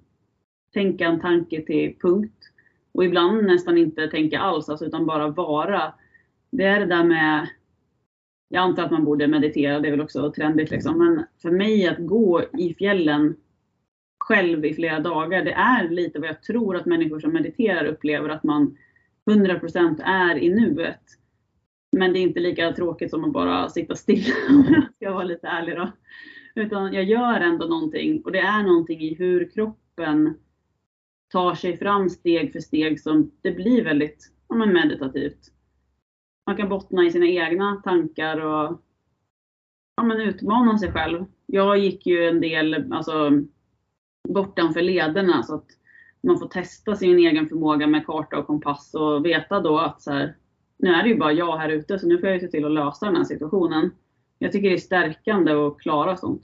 tänka 0.72 1.06
en 1.06 1.20
tanke 1.20 1.62
till 1.62 1.96
punkt. 2.00 2.44
Och 2.92 3.04
ibland 3.04 3.44
nästan 3.44 3.78
inte 3.78 4.08
tänka 4.08 4.38
alls, 4.38 4.68
alltså, 4.68 4.86
utan 4.86 5.06
bara 5.06 5.28
vara. 5.28 5.94
Det 6.50 6.64
är 6.64 6.80
det 6.80 6.86
där 6.86 7.04
med, 7.04 7.48
jag 8.48 8.60
antar 8.60 8.82
att 8.84 8.90
man 8.90 9.04
borde 9.04 9.26
meditera, 9.26 9.80
det 9.80 9.88
är 9.88 9.90
väl 9.90 10.00
också 10.00 10.32
trendigt 10.32 10.70
liksom. 10.70 10.98
Men 10.98 11.24
för 11.42 11.50
mig 11.50 11.88
att 11.88 11.98
gå 11.98 12.42
i 12.58 12.74
fjällen 12.74 13.36
själv 14.18 14.64
i 14.64 14.74
flera 14.74 15.00
dagar, 15.00 15.44
det 15.44 15.52
är 15.52 15.88
lite 15.88 16.18
vad 16.18 16.28
jag 16.28 16.42
tror 16.42 16.76
att 16.76 16.86
människor 16.86 17.20
som 17.20 17.32
mediterar 17.32 17.84
upplever, 17.84 18.28
att 18.28 18.44
man 18.44 18.76
100% 19.30 20.00
är 20.04 20.38
i 20.38 20.54
nuet. 20.54 21.19
Men 21.92 22.12
det 22.12 22.18
är 22.18 22.22
inte 22.22 22.40
lika 22.40 22.72
tråkigt 22.72 23.10
som 23.10 23.24
att 23.24 23.32
bara 23.32 23.68
sitta 23.68 23.96
still 23.96 24.24
om 24.48 24.64
jag 24.74 24.94
ska 24.94 25.12
vara 25.12 25.24
lite 25.24 25.46
ärlig 25.46 25.76
då. 25.76 25.92
Utan 26.54 26.92
jag 26.92 27.04
gör 27.04 27.40
ändå 27.40 27.66
någonting 27.66 28.22
och 28.24 28.32
det 28.32 28.38
är 28.38 28.62
någonting 28.62 29.00
i 29.00 29.14
hur 29.14 29.50
kroppen 29.50 30.34
tar 31.32 31.54
sig 31.54 31.76
fram 31.76 32.10
steg 32.10 32.52
för 32.52 32.60
steg 32.60 33.00
som 33.00 33.30
det 33.42 33.52
blir 33.52 33.84
väldigt 33.84 34.32
ja, 34.48 34.54
meditativt. 34.54 35.52
Man 36.46 36.56
kan 36.56 36.68
bottna 36.68 37.04
i 37.04 37.10
sina 37.10 37.26
egna 37.26 37.82
tankar 37.84 38.40
och 38.40 38.82
ja, 39.96 40.02
men 40.02 40.20
utmana 40.20 40.78
sig 40.78 40.92
själv. 40.92 41.24
Jag 41.46 41.78
gick 41.78 42.06
ju 42.06 42.28
en 42.28 42.40
del 42.40 42.92
alltså, 42.92 43.30
bortanför 44.28 44.82
lederna 44.82 45.42
så 45.42 45.54
att 45.54 45.66
man 46.22 46.38
får 46.38 46.48
testa 46.48 46.96
sin 46.96 47.18
egen 47.18 47.48
förmåga 47.48 47.86
med 47.86 48.06
karta 48.06 48.38
och 48.38 48.46
kompass 48.46 48.94
och 48.94 49.26
veta 49.26 49.60
då 49.60 49.78
att 49.78 50.02
så 50.02 50.12
här, 50.12 50.36
nu 50.82 50.90
är 50.90 51.02
det 51.02 51.08
ju 51.08 51.16
bara 51.16 51.32
jag 51.32 51.56
här 51.56 51.68
ute 51.68 51.98
så 51.98 52.06
nu 52.06 52.18
får 52.18 52.28
jag 52.28 52.34
ju 52.34 52.40
se 52.40 52.48
till 52.48 52.64
att 52.64 52.72
lösa 52.72 53.06
den 53.06 53.16
här 53.16 53.24
situationen. 53.24 53.90
Jag 54.38 54.52
tycker 54.52 54.68
det 54.68 54.74
är 54.74 54.78
stärkande 54.78 55.52
att 55.52 55.78
klara 55.78 56.16
sånt. 56.16 56.42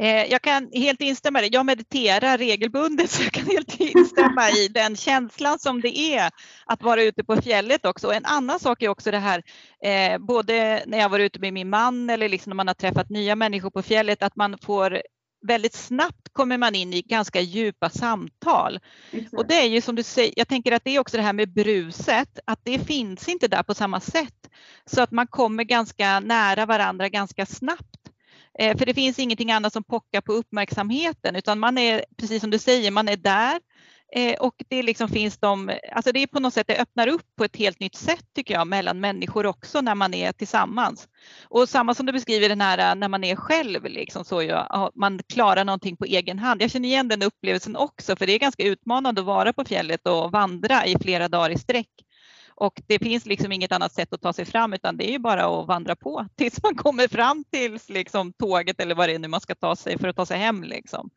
Eh, 0.00 0.24
jag 0.30 0.42
kan 0.42 0.70
helt 0.72 1.00
instämma 1.00 1.38
i 1.38 1.42
det. 1.48 1.56
Jag 1.56 1.66
mediterar 1.66 2.38
regelbundet 2.38 3.10
så 3.10 3.22
jag 3.22 3.32
kan 3.32 3.46
helt 3.46 3.80
instämma 3.80 4.50
i 4.50 4.68
den 4.68 4.96
känslan 4.96 5.58
som 5.58 5.80
det 5.80 5.98
är 5.98 6.30
att 6.66 6.82
vara 6.82 7.02
ute 7.02 7.24
på 7.24 7.36
fjället 7.36 7.86
också. 7.86 8.12
En 8.12 8.24
annan 8.24 8.60
sak 8.60 8.82
är 8.82 8.88
också 8.88 9.10
det 9.10 9.18
här, 9.18 9.42
eh, 9.84 10.18
både 10.18 10.82
när 10.86 10.98
jag 10.98 11.08
var 11.08 11.18
ute 11.18 11.40
med 11.40 11.52
min 11.52 11.70
man 11.70 12.10
eller 12.10 12.28
liksom 12.28 12.50
när 12.50 12.54
man 12.54 12.66
har 12.66 12.74
träffat 12.74 13.10
nya 13.10 13.36
människor 13.36 13.70
på 13.70 13.82
fjället, 13.82 14.22
att 14.22 14.36
man 14.36 14.58
får 14.58 15.02
väldigt 15.46 15.74
snabbt 15.74 16.28
kommer 16.32 16.58
man 16.58 16.74
in 16.74 16.94
i 16.94 17.02
ganska 17.02 17.40
djupa 17.40 17.90
samtal. 17.90 18.80
Exakt. 19.10 19.34
Och 19.34 19.46
det 19.46 19.54
är 19.54 19.66
ju 19.66 19.80
som 19.80 19.94
du 19.94 20.02
säger, 20.02 20.32
jag 20.36 20.48
tänker 20.48 20.72
att 20.72 20.84
det 20.84 20.96
är 20.96 21.00
också 21.00 21.16
det 21.16 21.22
här 21.22 21.32
med 21.32 21.52
bruset, 21.52 22.38
att 22.44 22.60
det 22.62 22.78
finns 22.78 23.28
inte 23.28 23.48
där 23.48 23.62
på 23.62 23.74
samma 23.74 24.00
sätt. 24.00 24.50
Så 24.84 25.02
att 25.02 25.10
man 25.10 25.26
kommer 25.26 25.64
ganska 25.64 26.20
nära 26.20 26.66
varandra 26.66 27.08
ganska 27.08 27.46
snabbt. 27.46 28.10
Eh, 28.58 28.78
för 28.78 28.86
det 28.86 28.94
finns 28.94 29.18
ingenting 29.18 29.52
annat 29.52 29.72
som 29.72 29.84
pockar 29.84 30.20
på 30.20 30.32
uppmärksamheten 30.32 31.36
utan 31.36 31.58
man 31.58 31.78
är, 31.78 32.04
precis 32.16 32.40
som 32.40 32.50
du 32.50 32.58
säger, 32.58 32.90
man 32.90 33.08
är 33.08 33.16
där 33.16 33.60
Eh, 33.60 33.77
Eh, 34.12 34.34
och 34.34 34.54
det 34.68 34.82
liksom 34.82 35.08
finns 35.08 35.38
de, 35.38 35.78
alltså 35.92 36.12
det 36.12 36.22
är 36.22 36.26
på 36.26 36.40
något 36.40 36.54
sätt, 36.54 36.66
det 36.66 36.80
öppnar 36.80 37.08
upp 37.08 37.26
på 37.36 37.44
ett 37.44 37.56
helt 37.56 37.80
nytt 37.80 37.94
sätt 37.94 38.24
tycker 38.34 38.54
jag 38.54 38.66
mellan 38.66 39.00
människor 39.00 39.46
också 39.46 39.80
när 39.80 39.94
man 39.94 40.14
är 40.14 40.32
tillsammans. 40.32 41.08
Och 41.48 41.68
samma 41.68 41.94
som 41.94 42.06
du 42.06 42.12
beskriver 42.12 42.48
den 42.48 42.60
här 42.60 42.94
när 42.94 43.08
man 43.08 43.24
är 43.24 43.36
själv, 43.36 43.84
liksom 43.84 44.24
så 44.24 44.42
ja, 44.42 44.90
man 44.94 45.20
klarar 45.32 45.64
någonting 45.64 45.96
på 45.96 46.04
egen 46.04 46.38
hand. 46.38 46.62
Jag 46.62 46.70
känner 46.70 46.88
igen 46.88 47.08
den 47.08 47.22
upplevelsen 47.22 47.76
också 47.76 48.16
för 48.16 48.26
det 48.26 48.32
är 48.32 48.38
ganska 48.38 48.62
utmanande 48.62 49.20
att 49.20 49.26
vara 49.26 49.52
på 49.52 49.64
fjället 49.64 50.06
och 50.06 50.32
vandra 50.32 50.86
i 50.86 50.96
flera 51.00 51.28
dagar 51.28 51.50
i 51.50 51.58
sträck. 51.58 51.90
Och 52.60 52.82
det 52.86 52.98
finns 52.98 53.26
liksom 53.26 53.52
inget 53.52 53.72
annat 53.72 53.92
sätt 53.92 54.12
att 54.12 54.20
ta 54.20 54.32
sig 54.32 54.44
fram 54.44 54.72
utan 54.72 54.96
det 54.96 55.08
är 55.08 55.12
ju 55.12 55.18
bara 55.18 55.46
att 55.46 55.66
vandra 55.66 55.96
på 55.96 56.26
tills 56.36 56.62
man 56.62 56.74
kommer 56.74 57.08
fram 57.08 57.44
till 57.50 57.78
liksom 57.88 58.32
tåget 58.32 58.80
eller 58.80 58.94
vad 58.94 59.08
det 59.08 59.14
är 59.14 59.18
nu 59.18 59.28
man 59.28 59.40
ska 59.40 59.54
ta 59.54 59.76
sig 59.76 59.98
för 59.98 60.08
att 60.08 60.16
ta 60.16 60.26
sig 60.26 60.38
hem. 60.38 60.62
Liksom. 60.62 61.10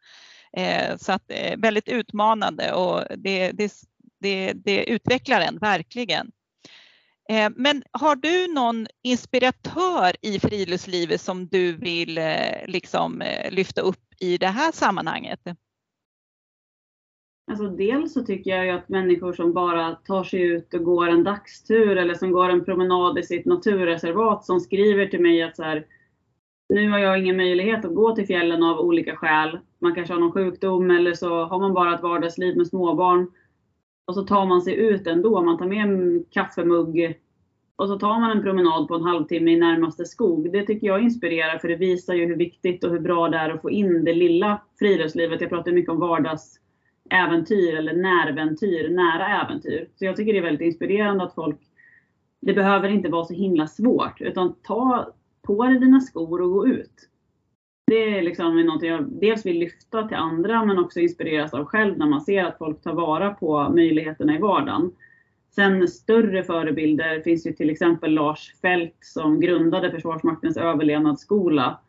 Eh, 0.58 0.98
så 0.98 1.12
att 1.12 1.24
eh, 1.28 1.58
väldigt 1.58 1.90
utmanande 1.90 2.74
och 2.74 3.04
det, 3.18 3.52
det, 3.52 3.72
det, 4.20 4.54
det 4.54 4.90
utvecklar 4.90 5.42
en 5.42 5.58
verkligen. 5.58 6.32
Eh, 7.30 7.50
men 7.56 7.84
har 7.92 8.16
du 8.16 8.54
någon 8.54 8.88
inspiratör 9.02 10.16
i 10.22 10.40
friluftslivet 10.40 11.22
som 11.22 11.48
du 11.48 11.74
vill 11.74 12.20
liksom 12.66 13.24
lyfta 13.50 13.82
upp 13.82 14.14
i 14.20 14.38
det 14.38 14.48
här 14.48 14.72
sammanhanget? 14.72 15.40
Alltså 17.52 17.68
dels 17.68 18.14
så 18.14 18.22
tycker 18.22 18.52
jag 18.52 18.66
ju 18.66 18.72
att 18.72 18.90
människor 18.90 19.34
som 19.34 19.54
bara 19.54 19.96
tar 19.96 20.24
sig 20.24 20.42
ut 20.42 20.74
och 20.74 20.84
går 20.84 21.08
en 21.10 21.24
dagstur 21.24 21.98
eller 21.98 22.14
som 22.14 22.32
går 22.32 22.50
en 22.50 22.66
promenad 22.66 23.20
i 23.20 23.24
sitt 23.24 23.46
naturreservat 23.46 24.46
som 24.46 24.60
skriver 24.60 25.08
till 25.08 25.22
mig 25.22 25.44
att 25.44 25.56
så 25.56 25.64
här, 25.64 25.86
nu 26.72 26.90
har 26.90 27.00
jag 27.00 27.20
ingen 27.20 27.38
möjlighet 27.38 27.86
att 27.86 27.96
gå 27.96 28.16
till 28.16 28.28
fjällen 28.28 28.64
av 28.64 28.80
olika 28.80 29.16
skäl. 29.16 29.60
Man 29.80 29.96
kanske 29.96 30.14
har 30.14 30.20
någon 30.20 30.32
sjukdom 30.32 30.92
eller 30.92 31.14
så 31.14 31.44
har 31.46 31.60
man 31.60 31.74
bara 31.74 31.96
ett 31.96 32.04
vardagsliv 32.04 32.58
med 32.58 32.68
småbarn. 32.68 33.32
Och 34.06 34.16
så 34.16 34.22
tar 34.22 34.46
man 34.46 34.62
sig 34.62 34.76
ut 34.76 35.08
ändå. 35.08 35.42
Man 35.42 35.58
tar 35.58 35.66
med 35.66 35.86
en 35.86 36.26
kaffemugg 36.30 37.20
och 37.76 37.88
så 37.88 38.00
tar 38.00 38.20
man 38.20 38.38
en 38.38 38.44
promenad 38.44 38.88
på 38.88 38.96
en 38.96 39.04
halvtimme 39.04 39.52
i 39.52 39.60
närmaste 39.60 40.06
skog. 40.06 40.52
Det 40.52 40.66
tycker 40.66 40.88
jag 40.88 41.04
inspirerar 41.04 41.58
för 41.58 41.68
det 41.68 41.76
visar 41.76 42.14
ju 42.14 42.26
hur 42.26 42.36
viktigt 42.36 42.84
och 42.84 42.92
hur 42.92 43.00
bra 43.00 43.30
det 43.30 43.38
är 43.38 43.50
att 43.50 43.62
få 43.62 43.72
in 43.72 44.04
det 44.04 44.14
lilla 44.14 44.62
friluftslivet. 44.80 45.42
Jag 45.42 45.50
pratar 45.50 45.72
mycket 45.72 45.92
om 45.92 46.00
vardagsäventyr 46.00 47.76
eller 47.76 47.94
närventyr, 47.94 48.90
nära 48.90 49.28
äventyr. 49.28 49.90
Så 49.96 50.06
jag 50.06 50.16
tycker 50.16 50.34
det 50.34 50.40
är 50.40 50.44
väldigt 50.44 50.68
inspirerande 50.68 51.24
att 51.24 51.36
folk, 51.36 51.60
det 52.42 52.54
behöver 52.54 52.90
inte 52.90 53.10
vara 53.10 53.26
så 53.26 53.34
himla 53.34 53.68
svårt 53.68 54.22
utan 54.22 54.56
ta 54.64 55.14
på 55.47 55.65
dig 55.65 55.80
dina 55.80 55.99
skor 55.99 56.41
och 56.41 56.51
gå 56.51 56.67
ut. 56.67 57.10
Det 57.88 58.17
är 58.17 58.21
liksom 58.21 58.62
något 58.65 58.84
jag 58.84 59.04
dels 59.12 59.45
vill 59.45 59.60
lyfta 59.60 60.08
till 60.08 60.17
andra 60.17 60.65
men 60.65 60.80
också 60.80 60.99
inspireras 60.99 61.54
av 61.54 61.65
själv 61.65 61.97
när 61.97 62.06
man 62.06 62.21
ser 62.21 62.43
att 62.43 62.58
folk 62.58 62.82
tar 62.82 62.93
vara 62.93 63.34
på 63.34 63.69
möjligheterna 63.69 64.36
i 64.36 64.39
vardagen. 64.39 64.91
Sen 65.56 65.88
större 65.88 66.43
förebilder 66.43 67.21
finns 67.21 67.47
ju 67.47 67.54
till 67.54 67.69
exempel 67.69 68.13
Lars 68.13 68.56
Fält 68.62 68.97
som 68.99 69.39
grundade 69.39 69.91
Försvarsmaktens 69.91 70.58
överlevnadsskola. 70.58 71.80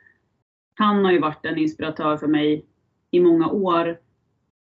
Han 0.74 1.04
har 1.04 1.12
ju 1.12 1.18
varit 1.18 1.44
en 1.44 1.58
inspiratör 1.58 2.16
för 2.16 2.26
mig 2.26 2.66
i 3.10 3.20
många 3.20 3.48
år. 3.48 3.98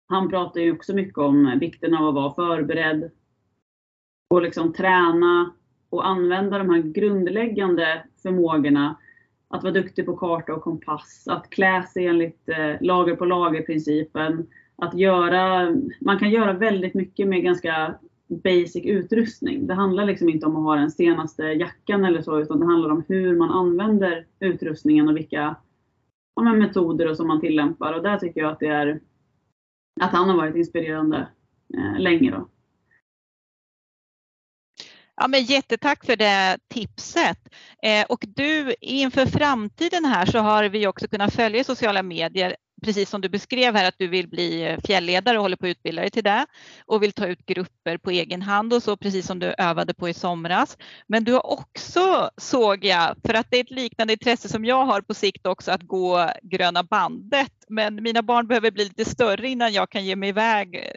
Han 0.06 0.28
pratar 0.28 0.60
ju 0.60 0.72
också 0.72 0.94
mycket 0.94 1.18
om 1.18 1.58
vikten 1.60 1.94
av 1.94 2.08
att 2.08 2.14
vara 2.14 2.34
förberedd 2.34 3.10
och 4.30 4.42
liksom 4.42 4.72
träna 4.72 5.54
och 5.90 6.06
använda 6.06 6.58
de 6.58 6.70
här 6.70 6.82
grundläggande 6.82 8.04
förmågorna. 8.22 8.96
Att 9.48 9.62
vara 9.62 9.72
duktig 9.72 10.06
på 10.06 10.16
karta 10.16 10.54
och 10.54 10.62
kompass, 10.62 11.24
att 11.28 11.50
klä 11.50 11.82
sig 11.82 12.06
enligt 12.06 12.48
eh, 12.48 12.76
lager 12.80 13.16
på 13.16 13.24
lager 13.24 13.62
principen. 13.62 14.46
Att 14.76 14.94
göra, 14.94 15.76
man 16.00 16.18
kan 16.18 16.30
göra 16.30 16.52
väldigt 16.52 16.94
mycket 16.94 17.28
med 17.28 17.42
ganska 17.42 17.94
basic 18.28 18.84
utrustning. 18.84 19.66
Det 19.66 19.74
handlar 19.74 20.04
liksom 20.04 20.28
inte 20.28 20.46
om 20.46 20.56
att 20.56 20.62
ha 20.62 20.76
den 20.76 20.90
senaste 20.90 21.42
jackan 21.42 22.04
eller 22.04 22.22
så, 22.22 22.40
utan 22.40 22.60
det 22.60 22.66
handlar 22.66 22.90
om 22.90 23.04
hur 23.08 23.36
man 23.36 23.50
använder 23.50 24.26
utrustningen 24.40 25.08
och 25.08 25.16
vilka 25.16 25.56
ja, 26.34 26.42
metoder 26.42 27.10
och 27.10 27.16
som 27.16 27.28
man 27.28 27.40
tillämpar. 27.40 27.92
Och 27.92 28.02
där 28.02 28.16
tycker 28.16 28.40
jag 28.40 28.52
att 28.52 28.60
det 28.60 28.66
är 28.66 29.00
att 30.00 30.12
han 30.12 30.28
har 30.28 30.36
varit 30.36 30.56
inspirerande 30.56 31.28
eh, 31.74 32.00
länge. 32.00 32.30
Då. 32.30 32.48
Ja, 35.20 35.28
men 35.28 35.44
jättetack 35.44 36.04
för 36.04 36.16
det 36.16 36.58
tipset. 36.74 37.38
Eh, 37.82 38.06
och 38.08 38.24
du, 38.26 38.74
inför 38.80 39.26
framtiden 39.26 40.04
här 40.04 40.26
så 40.26 40.38
har 40.38 40.64
vi 40.64 40.86
också 40.86 41.08
kunnat 41.08 41.34
följa 41.34 41.64
sociala 41.64 42.02
medier 42.02 42.56
precis 42.82 43.10
som 43.10 43.20
du 43.20 43.28
beskrev 43.28 43.74
här 43.76 43.88
att 43.88 43.98
du 43.98 44.08
vill 44.08 44.28
bli 44.28 44.76
fjällledare 44.84 45.38
och 45.38 45.42
håller 45.42 45.56
på 45.56 45.66
att 45.66 45.70
utbilda 45.70 46.02
dig 46.02 46.10
till 46.10 46.24
det 46.24 46.46
och 46.86 47.02
vill 47.02 47.12
ta 47.12 47.26
ut 47.26 47.46
grupper 47.46 47.98
på 47.98 48.10
egen 48.10 48.42
hand 48.42 48.72
och 48.72 48.82
så 48.82 48.96
precis 48.96 49.26
som 49.26 49.38
du 49.38 49.54
övade 49.58 49.94
på 49.94 50.08
i 50.08 50.14
somras. 50.14 50.76
Men 51.06 51.24
du 51.24 51.32
har 51.32 51.46
också, 51.46 52.30
såg 52.36 52.84
jag, 52.84 53.16
för 53.26 53.34
att 53.34 53.46
det 53.50 53.56
är 53.56 53.64
ett 53.64 53.70
liknande 53.70 54.12
intresse 54.12 54.48
som 54.48 54.64
jag 54.64 54.84
har 54.84 55.00
på 55.00 55.14
sikt 55.14 55.46
också 55.46 55.72
att 55.72 55.82
gå 55.82 56.30
gröna 56.42 56.82
bandet. 56.82 57.52
Men 57.68 58.02
mina 58.02 58.22
barn 58.22 58.46
behöver 58.46 58.70
bli 58.70 58.84
lite 58.84 59.04
större 59.04 59.48
innan 59.48 59.72
jag 59.72 59.90
kan 59.90 60.04
ge 60.04 60.16
mig 60.16 60.28
iväg. 60.28 60.92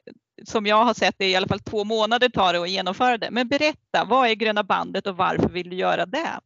Som 0.46 0.66
jag 0.66 0.84
har 0.84 0.94
sett 0.94 1.16
det 1.18 1.30
i 1.30 1.36
alla 1.36 1.48
fall 1.48 1.60
två 1.60 1.84
månader 1.84 2.30
tar 2.30 2.54
det 2.54 2.62
att 2.62 2.70
genomföra 2.70 3.18
det. 3.18 3.32
Men 3.32 3.48
berätta, 3.48 4.06
vad 4.10 4.30
är 4.30 4.34
gröna 4.34 4.64
bandet 4.64 5.08
och 5.08 5.18
varför 5.18 5.50
vill 5.50 5.70
du 5.70 5.76
göra 5.76 6.06
det? 6.06 6.40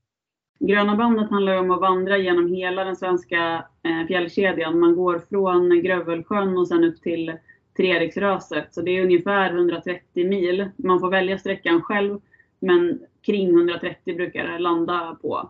Gröna 0.59 0.95
bandet 0.95 1.29
handlar 1.29 1.57
om 1.57 1.71
att 1.71 1.81
vandra 1.81 2.17
genom 2.17 2.47
hela 2.47 2.83
den 2.83 2.95
svenska 2.95 3.65
eh, 3.83 4.07
fjällkedjan. 4.07 4.79
Man 4.79 4.95
går 4.95 5.21
från 5.29 5.81
Grövelsjön 5.81 6.57
och 6.57 6.67
sen 6.67 6.83
upp 6.83 7.01
till 7.01 7.37
Treriksröset. 7.77 8.73
Så 8.73 8.81
det 8.81 8.91
är 8.91 9.03
ungefär 9.03 9.53
130 9.53 10.27
mil. 10.27 10.69
Man 10.77 10.99
får 10.99 11.09
välja 11.09 11.37
sträckan 11.37 11.81
själv, 11.81 12.19
men 12.59 12.99
kring 13.25 13.49
130 13.49 14.15
brukar 14.15 14.47
det 14.47 14.59
landa 14.59 15.17
på. 15.21 15.49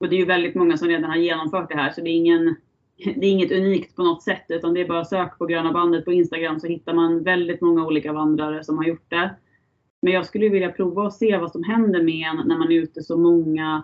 Och 0.00 0.08
det 0.08 0.16
är 0.16 0.18
ju 0.18 0.24
väldigt 0.24 0.54
många 0.54 0.76
som 0.76 0.88
redan 0.88 1.10
har 1.10 1.16
genomfört 1.16 1.68
det 1.68 1.76
här, 1.76 1.90
så 1.90 2.00
det 2.00 2.10
är, 2.10 2.16
ingen, 2.16 2.56
det 3.16 3.26
är 3.26 3.30
inget 3.30 3.52
unikt 3.52 3.96
på 3.96 4.02
något 4.02 4.22
sätt, 4.22 4.44
utan 4.48 4.74
det 4.74 4.80
är 4.80 4.88
bara 4.88 5.04
sök 5.04 5.38
på 5.38 5.46
Gröna 5.46 5.72
bandet 5.72 6.04
på 6.04 6.12
Instagram 6.12 6.60
så 6.60 6.66
hittar 6.66 6.94
man 6.94 7.22
väldigt 7.22 7.60
många 7.60 7.86
olika 7.86 8.12
vandrare 8.12 8.64
som 8.64 8.76
har 8.76 8.84
gjort 8.84 9.10
det. 9.10 9.34
Men 10.02 10.12
jag 10.12 10.26
skulle 10.26 10.48
vilja 10.48 10.72
prova 10.72 11.02
och 11.02 11.12
se 11.12 11.38
vad 11.38 11.52
som 11.52 11.62
händer 11.64 12.02
med 12.02 12.28
en 12.28 12.48
när 12.48 12.58
man 12.58 12.72
är 12.72 12.76
ute 12.76 13.02
så 13.02 13.16
många 13.16 13.82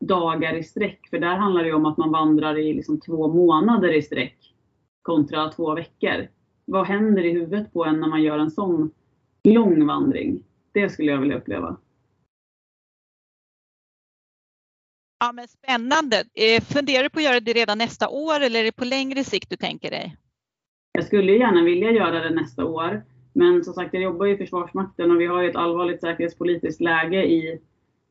dagar 0.00 0.54
i 0.54 0.62
sträck. 0.62 1.08
För 1.10 1.18
där 1.18 1.36
handlar 1.36 1.64
det 1.64 1.72
om 1.72 1.86
att 1.86 1.96
man 1.96 2.12
vandrar 2.12 2.58
i 2.58 2.74
liksom 2.74 3.00
två 3.00 3.28
månader 3.28 3.92
i 3.92 4.02
sträck 4.02 4.36
kontra 5.02 5.48
två 5.48 5.74
veckor. 5.74 6.28
Vad 6.64 6.86
händer 6.86 7.24
i 7.24 7.32
huvudet 7.32 7.72
på 7.72 7.84
en 7.84 8.00
när 8.00 8.08
man 8.08 8.22
gör 8.22 8.38
en 8.38 8.50
sån 8.50 8.90
lång 9.44 9.86
vandring? 9.86 10.44
Det 10.72 10.88
skulle 10.88 11.12
jag 11.12 11.20
vilja 11.20 11.38
uppleva. 11.38 11.76
Ja, 15.20 15.32
men 15.32 15.48
spännande. 15.48 16.16
Eh, 16.34 16.62
funderar 16.62 17.02
du 17.02 17.10
på 17.10 17.18
att 17.18 17.24
göra 17.24 17.40
det 17.40 17.52
redan 17.52 17.78
nästa 17.78 18.08
år 18.08 18.40
eller 18.40 18.60
är 18.60 18.64
det 18.64 18.72
på 18.72 18.84
längre 18.84 19.24
sikt 19.24 19.50
du 19.50 19.56
tänker 19.56 19.90
dig? 19.90 20.16
Jag 20.92 21.04
skulle 21.04 21.32
gärna 21.32 21.62
vilja 21.62 21.90
göra 21.90 22.20
det 22.20 22.30
nästa 22.30 22.64
år. 22.64 23.02
Men 23.32 23.64
som 23.64 23.74
sagt, 23.74 23.94
jag 23.94 24.02
jobbar 24.02 24.26
i 24.26 24.36
Försvarsmakten 24.36 25.10
och 25.10 25.20
vi 25.20 25.26
har 25.26 25.42
ju 25.42 25.50
ett 25.50 25.56
allvarligt 25.56 26.00
säkerhetspolitiskt 26.00 26.80
läge 26.80 27.24
i 27.24 27.60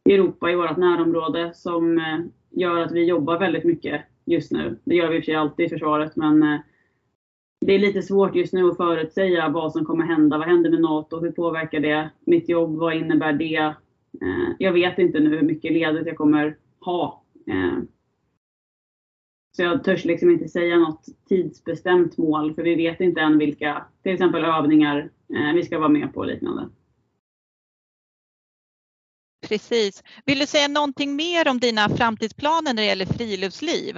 Europa 0.09 0.51
i 0.51 0.55
vårt 0.55 0.77
närområde 0.77 1.51
som 1.53 1.97
eh, 1.97 2.19
gör 2.49 2.81
att 2.81 2.91
vi 2.91 3.05
jobbar 3.05 3.39
väldigt 3.39 3.63
mycket 3.63 4.01
just 4.25 4.51
nu. 4.51 4.79
Det 4.83 4.95
gör 4.95 5.09
vi 5.09 5.15
i 5.15 5.19
och 5.19 5.23
för 5.23 5.25
sig 5.25 5.35
alltid 5.35 5.65
i 5.65 5.69
försvaret 5.69 6.15
men 6.15 6.43
eh, 6.43 6.59
det 7.65 7.73
är 7.73 7.79
lite 7.79 8.01
svårt 8.01 8.35
just 8.35 8.53
nu 8.53 8.69
att 8.69 8.77
förutsäga 8.77 9.49
vad 9.49 9.71
som 9.71 9.85
kommer 9.85 10.05
hända. 10.05 10.37
Vad 10.37 10.47
händer 10.47 10.69
med 10.69 10.81
NATO? 10.81 11.19
Hur 11.19 11.31
påverkar 11.31 11.79
det 11.79 12.09
mitt 12.25 12.49
jobb? 12.49 12.77
Vad 12.77 12.95
innebär 12.95 13.33
det? 13.33 13.73
Jag 14.57 14.73
vet 14.73 14.99
inte 14.99 15.19
nu 15.19 15.29
hur 15.29 15.41
mycket 15.41 15.71
ledigt 15.73 16.07
jag 16.07 16.17
kommer 16.17 16.55
ha. 16.81 17.23
Så 19.55 19.63
jag 19.63 19.83
törs 19.83 20.05
liksom 20.05 20.31
inte 20.31 20.47
säga 20.47 20.77
något 20.77 21.05
tidsbestämt 21.29 22.17
mål 22.17 22.55
för 22.55 22.63
vi 22.63 22.75
vet 22.75 23.01
inte 23.01 23.21
än 23.21 23.37
vilka, 23.37 23.85
till 24.03 24.13
exempel 24.13 24.45
övningar 24.45 25.09
vi 25.55 25.63
ska 25.63 25.79
vara 25.79 25.89
med 25.89 26.13
på 26.13 26.19
och 26.19 26.27
liknande. 26.27 26.69
Precis. 29.47 30.03
Vill 30.25 30.39
du 30.39 30.47
säga 30.47 30.67
någonting 30.67 31.15
mer 31.15 31.47
om 31.47 31.59
dina 31.59 31.89
framtidsplaner 31.89 32.73
när 32.73 32.81
det 32.81 32.87
gäller 32.87 33.05
friluftsliv? 33.05 33.95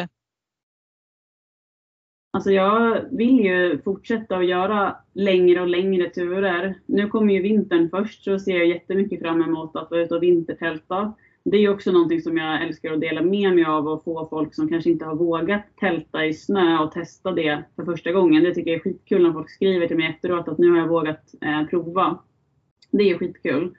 Alltså 2.33 2.51
jag 2.51 3.05
vill 3.11 3.39
ju 3.39 3.81
fortsätta 3.81 4.37
att 4.37 4.47
göra 4.47 4.97
längre 5.13 5.61
och 5.61 5.67
längre 5.67 6.09
turer. 6.09 6.79
Nu 6.85 7.07
kommer 7.07 7.33
ju 7.33 7.41
vintern 7.41 7.89
först 7.89 8.23
så 8.23 8.39
ser 8.39 8.57
jag 8.57 8.67
jättemycket 8.67 9.19
fram 9.19 9.41
emot 9.41 9.75
att 9.75 9.91
vara 9.91 10.01
ute 10.01 10.15
och 10.15 10.23
vintertälta. 10.23 11.13
Det 11.43 11.57
är 11.57 11.69
också 11.69 11.91
någonting 11.91 12.21
som 12.21 12.37
jag 12.37 12.63
älskar 12.63 12.93
att 12.93 13.01
dela 13.01 13.21
med 13.21 13.55
mig 13.55 13.65
av 13.65 13.87
och 13.87 14.03
få 14.03 14.27
folk 14.29 14.55
som 14.55 14.69
kanske 14.69 14.89
inte 14.89 15.05
har 15.05 15.15
vågat 15.15 15.61
tälta 15.79 16.25
i 16.25 16.33
snö 16.33 16.79
och 16.79 16.91
testa 16.91 17.31
det 17.31 17.63
för 17.75 17.85
första 17.85 18.11
gången. 18.11 18.43
Det 18.43 18.53
tycker 18.53 18.71
jag 18.71 18.79
är 18.79 18.83
skitkul 18.83 19.23
när 19.23 19.33
folk 19.33 19.49
skriver 19.49 19.87
till 19.87 19.97
mig 19.97 20.07
efteråt 20.07 20.47
att 20.47 20.57
nu 20.57 20.71
har 20.71 20.77
jag 20.77 20.87
vågat 20.87 21.33
eh, 21.41 21.65
prova. 21.65 22.19
Det 22.91 23.09
är 23.09 23.17
skitkul. 23.17 23.75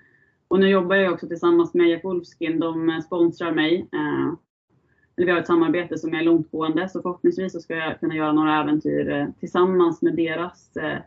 Och 0.49 0.61
nu 0.61 0.69
jobbar 0.69 0.97
jag 0.97 1.13
också 1.13 1.29
tillsammans 1.29 1.75
med 1.75 1.89
Jack 1.89 2.05
Wolfskin. 2.05 2.61
De 2.61 2.91
eh, 2.91 3.01
sponsrar 3.01 3.53
mig. 3.53 3.89
Eh, 3.93 4.35
vi 5.17 5.31
har 5.31 5.39
ett 5.39 5.47
samarbete 5.47 5.99
som 5.99 6.15
är 6.15 6.23
långtgående 6.23 6.89
så 6.89 7.03
förhoppningsvis 7.03 7.53
så 7.53 7.61
ska 7.61 7.77
jag 7.77 8.01
kunna 8.01 8.15
göra 8.15 8.33
några 8.33 8.61
äventyr 8.61 9.11
eh, 9.11 9.27
tillsammans 9.41 10.03
med 10.03 10.17
deras 10.17 10.77
eh, 10.77 10.99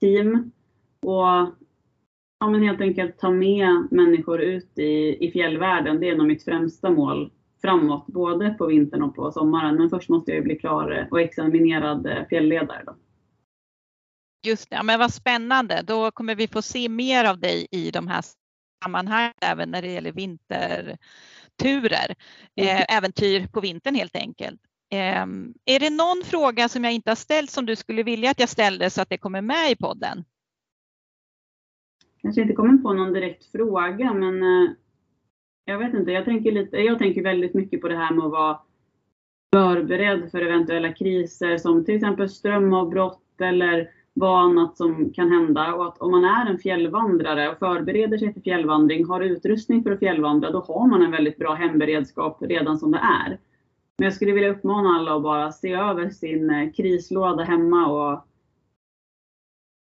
team. 0.00 0.50
Och 1.02 1.61
ja, 2.42 2.48
men 2.48 2.62
helt 2.62 2.80
enkelt 2.80 3.18
ta 3.18 3.30
med 3.30 3.88
människor 3.90 4.40
ut 4.40 4.78
i, 4.78 5.26
i 5.26 5.30
fjällvärlden. 5.32 6.00
Det 6.00 6.08
är 6.08 6.16
nog 6.16 6.26
mitt 6.26 6.44
främsta 6.44 6.90
mål 6.90 7.32
framåt, 7.60 8.06
både 8.06 8.50
på 8.50 8.66
vintern 8.66 9.02
och 9.02 9.16
på 9.16 9.32
sommaren. 9.32 9.76
Men 9.76 9.90
först 9.90 10.08
måste 10.08 10.32
jag 10.32 10.44
bli 10.44 10.56
klar 10.56 11.08
och 11.10 11.20
examinerad 11.20 12.26
fjällledare. 12.28 12.82
Då. 12.86 12.96
Just 14.46 14.70
det, 14.70 14.82
men 14.82 14.98
vad 14.98 15.14
spännande. 15.14 15.82
Då 15.86 16.10
kommer 16.10 16.34
vi 16.34 16.48
få 16.48 16.62
se 16.62 16.88
mer 16.88 17.24
av 17.24 17.40
dig 17.40 17.66
i 17.70 17.90
de 17.90 18.06
här 18.06 18.24
sammanhang 18.84 19.32
även 19.42 19.70
när 19.70 19.82
det 19.82 19.92
gäller 19.92 20.12
vinterturer. 20.12 22.14
Eh, 22.56 22.96
äventyr 22.96 23.46
på 23.46 23.60
vintern 23.60 23.94
helt 23.94 24.16
enkelt. 24.16 24.60
Eh, 24.92 25.26
är 25.64 25.80
det 25.80 25.90
någon 25.90 26.22
fråga 26.24 26.68
som 26.68 26.84
jag 26.84 26.92
inte 26.92 27.10
har 27.10 27.16
ställt 27.16 27.50
som 27.50 27.66
du 27.66 27.76
skulle 27.76 28.02
vilja 28.02 28.30
att 28.30 28.40
jag 28.40 28.48
ställde 28.48 28.90
så 28.90 29.02
att 29.02 29.08
det 29.08 29.18
kommer 29.18 29.40
med 29.40 29.70
i 29.70 29.76
podden? 29.76 30.24
Kanske 32.22 32.42
inte 32.42 32.54
kommer 32.54 32.78
på 32.78 32.92
någon 32.92 33.12
direkt 33.12 33.52
fråga 33.52 34.12
men 34.12 34.42
eh, 34.42 34.70
jag 35.64 35.78
vet 35.78 35.94
inte, 35.94 36.12
jag 36.12 36.24
tänker, 36.24 36.52
lite, 36.52 36.76
jag 36.76 36.98
tänker 36.98 37.22
väldigt 37.22 37.54
mycket 37.54 37.80
på 37.80 37.88
det 37.88 37.96
här 37.96 38.14
med 38.14 38.24
att 38.24 38.32
vara 38.32 38.58
förberedd 39.52 40.30
för 40.30 40.40
eventuella 40.40 40.92
kriser 40.92 41.58
som 41.58 41.84
till 41.84 41.94
exempel 41.94 42.28
strömavbrott 42.28 43.40
eller 43.40 43.90
vad 44.14 44.44
annat 44.44 44.76
som 44.76 45.12
kan 45.12 45.32
hända 45.32 45.74
och 45.74 45.86
att 45.86 45.98
om 45.98 46.10
man 46.10 46.24
är 46.24 46.50
en 46.50 46.58
fjällvandrare 46.58 47.50
och 47.50 47.58
förbereder 47.58 48.18
sig 48.18 48.34
för 48.34 48.40
fjällvandring, 48.40 49.04
har 49.04 49.20
utrustning 49.20 49.82
för 49.82 49.90
att 49.90 49.98
fjällvandra, 49.98 50.50
då 50.50 50.60
har 50.60 50.86
man 50.86 51.02
en 51.02 51.10
väldigt 51.10 51.38
bra 51.38 51.54
hemberedskap 51.54 52.42
redan 52.42 52.78
som 52.78 52.92
det 52.92 52.98
är. 52.98 53.38
Men 53.98 54.04
jag 54.04 54.14
skulle 54.14 54.32
vilja 54.32 54.50
uppmana 54.50 54.88
alla 54.88 55.16
att 55.16 55.22
bara 55.22 55.52
se 55.52 55.72
över 55.72 56.10
sin 56.10 56.50
eh, 56.50 56.72
krislåda 56.72 57.44
hemma 57.44 57.86
och 57.86 58.26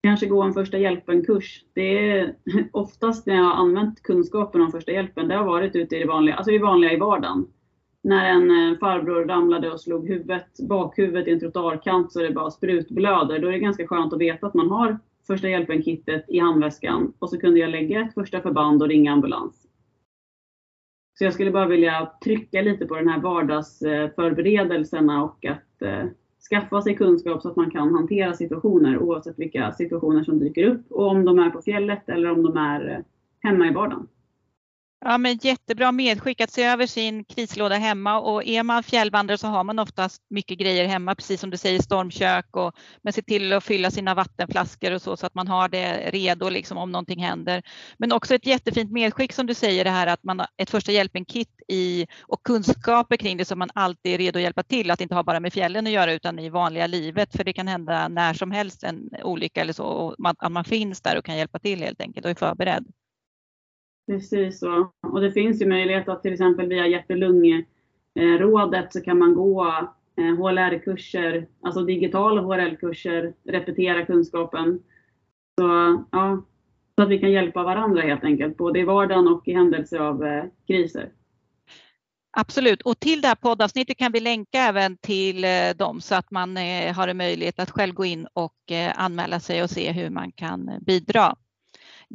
Kanske 0.04 0.26
gå 0.26 0.42
en 0.42 0.54
första 0.54 0.78
hjälpen-kurs. 0.78 1.64
Det 1.74 2.10
är 2.10 2.36
oftast 2.72 3.26
när 3.26 3.36
jag 3.36 3.44
har 3.44 3.54
använt 3.54 4.04
kunskapen 4.04 4.62
om 4.62 4.72
första 4.72 4.92
hjälpen, 4.92 5.28
det 5.28 5.36
har 5.36 5.46
varit 5.46 5.76
ute 5.76 5.96
i 5.96 6.00
det 6.00 6.06
vanliga, 6.06 6.36
alltså 6.36 6.52
i 6.52 6.58
vanliga 6.58 6.94
i 6.94 6.98
vardagen. 6.98 7.48
När 8.02 8.30
en 8.30 8.52
eh, 8.52 8.78
farbror 8.80 9.26
ramlade 9.26 9.72
och 9.72 9.82
slog 9.82 10.08
huvudet, 10.08 10.60
bakhuvudet 10.70 11.28
i 11.28 11.32
en 11.32 11.40
trottoarkant 11.40 12.12
så 12.12 12.20
det 12.20 12.32
bara 12.32 12.52
sprutblöder, 12.52 13.40
då 13.40 13.48
är 13.48 13.52
det 13.52 13.60
ganska 13.60 13.88
skönt 13.88 14.14
att 14.14 14.20
veta 14.20 14.48
att 14.48 14.54
man 14.54 14.70
har 14.70 15.00
första 15.28 15.50
hjälpen-kittet 15.50 16.26
i 16.28 16.40
handväskan 16.40 17.14
och 17.20 17.30
så 17.30 17.40
kunde 17.40 17.60
jag 17.60 17.70
lägga 17.70 18.02
ett 18.02 18.14
första 18.14 18.42
förband 18.42 18.82
och 18.82 18.88
ringa 18.88 19.12
ambulans. 19.12 19.68
Så 21.14 21.24
jag 21.24 21.34
skulle 21.34 21.52
bara 21.52 21.68
vilja 21.68 22.12
trycka 22.24 22.62
lite 22.62 22.86
på 22.86 22.96
den 22.96 23.08
här 23.08 23.22
vardagsförberedelserna 23.22 25.24
och 25.24 25.46
att 25.46 25.82
eh, 25.82 26.06
skaffa 26.50 26.82
sig 26.82 26.96
kunskap 26.96 27.42
så 27.42 27.50
att 27.50 27.56
man 27.56 27.72
kan 27.72 27.94
hantera 27.94 28.34
situationer 28.34 28.98
oavsett 28.98 29.40
vilka 29.40 29.72
situationer 29.72 30.24
som 30.24 30.40
dyker 30.40 30.64
upp 30.64 30.92
och 30.92 31.08
om 31.08 31.26
de 31.26 31.40
är 31.40 31.50
på 31.50 31.62
fjället 31.62 32.10
eller 32.10 32.32
om 32.32 32.44
de 32.44 32.58
är 32.58 32.90
eh, 32.90 33.00
hemma 33.50 33.68
i 33.68 33.74
vardagen. 33.74 34.08
Ja, 35.06 35.18
men 35.18 35.40
jättebra 35.42 35.92
medskick 35.92 36.42
att 36.42 36.52
se 36.52 36.64
över 36.64 36.88
sin 36.88 37.26
krislåda 37.26 37.76
hemma 37.76 38.20
och 38.20 38.44
är 38.46 38.64
man 38.64 38.84
fjällvandrare 38.84 39.38
så 39.38 39.48
har 39.48 39.64
man 39.64 39.80
oftast 39.80 40.22
mycket 40.30 40.58
grejer 40.58 40.86
hemma, 40.88 41.16
precis 41.16 41.42
som 41.42 41.50
du 41.50 41.58
säger 41.58 41.80
stormkök 41.80 42.46
och 42.56 42.76
men 43.02 43.14
se 43.14 43.22
till 43.22 43.54
att 43.54 43.64
fylla 43.64 43.92
sina 43.92 44.14
vattenflaskor 44.16 44.92
och 44.92 45.02
så 45.02 45.18
så 45.18 45.26
att 45.26 45.36
man 45.36 45.48
har 45.48 45.70
det 45.70 46.12
redo 46.12 46.50
liksom 46.50 46.78
om 46.78 46.92
någonting 46.92 47.20
händer. 47.24 47.64
Men 47.98 48.12
också 48.12 48.36
ett 48.36 48.46
jättefint 48.46 48.92
medskick 48.92 49.34
som 49.34 49.46
du 49.48 49.54
säger 49.54 49.84
det 49.84 49.90
här 49.90 50.08
att 50.08 50.24
man 50.24 50.40
har 50.40 50.48
ett 50.58 50.70
första 50.70 50.92
hjälpen-kit 50.92 51.50
i 51.68 52.08
och 52.22 52.44
kunskaper 52.44 53.18
kring 53.18 53.38
det 53.38 53.46
så 53.46 53.56
man 53.56 53.70
alltid 53.74 54.14
är 54.14 54.18
redo 54.18 54.40
att 54.40 54.44
hjälpa 54.44 54.64
till, 54.64 54.92
att 54.92 55.02
inte 55.02 55.16
ha 55.16 55.24
bara 55.24 55.40
med 55.40 55.54
fjällen 55.54 55.88
att 55.88 55.94
göra 55.94 56.14
utan 56.14 56.40
i 56.40 56.50
vanliga 56.50 56.88
livet 56.88 57.38
för 57.38 57.44
det 57.44 57.54
kan 57.54 57.68
hända 57.68 58.08
när 58.08 58.34
som 58.34 58.52
helst 58.52 58.84
en 58.84 59.10
olycka 59.24 59.62
eller 59.62 59.74
så 59.74 59.86
och 59.86 60.16
att 60.40 60.52
man 60.52 60.64
finns 60.66 61.02
där 61.02 61.18
och 61.18 61.26
kan 61.26 61.38
hjälpa 61.38 61.60
till 61.60 61.80
helt 61.80 62.02
enkelt 62.02 62.26
och 62.26 62.32
är 62.32 62.36
förberedd. 62.36 62.86
Precis 64.08 64.60
så. 64.60 64.92
Och 65.08 65.22
det 65.22 65.32
finns 65.32 65.62
ju 65.62 65.66
möjlighet 65.66 66.10
att 66.10 66.22
till 66.22 66.34
exempel 66.34 66.68
via 66.68 66.88
hjärt-lungrådet 66.88 68.94
så 68.94 69.02
kan 69.02 69.20
man 69.20 69.36
gå 69.36 69.66
eh, 70.18 70.36
HLR-kurser, 70.36 71.48
alltså 71.62 71.82
digitala 71.82 72.42
HLR-kurser, 72.42 73.34
repetera 73.44 74.06
kunskapen. 74.06 74.84
Så, 75.60 76.04
ja, 76.12 76.44
så 76.96 77.04
att 77.04 77.10
vi 77.10 77.20
kan 77.20 77.32
hjälpa 77.32 77.64
varandra 77.64 78.02
helt 78.02 78.24
enkelt, 78.24 78.58
både 78.58 78.80
i 78.80 78.84
vardagen 78.84 79.28
och 79.28 79.48
i 79.48 79.54
händelse 79.54 80.00
av 80.00 80.26
eh, 80.26 80.44
kriser. 80.68 81.12
Absolut, 82.38 82.82
och 82.82 83.00
till 83.00 83.22
det 83.22 83.28
här 83.28 83.36
poddavsnittet 83.36 83.98
kan 83.98 84.12
vi 84.12 84.20
länka 84.20 84.60
även 84.60 84.98
till 84.98 85.44
eh, 85.44 85.70
dem 85.76 86.02
så 86.02 86.16
att 86.16 86.32
man 86.32 86.58
eh, 86.58 86.94
har 86.94 87.08
en 87.08 87.18
möjlighet 87.18 87.60
att 87.60 87.72
själv 87.72 87.94
gå 87.94 88.06
in 88.06 88.28
och 88.34 88.72
eh, 88.72 88.94
anmäla 88.96 89.40
sig 89.40 89.64
och 89.64 89.70
se 89.70 89.92
hur 89.92 90.10
man 90.10 90.32
kan 90.32 90.70
eh, 90.70 90.80
bidra. 90.80 91.36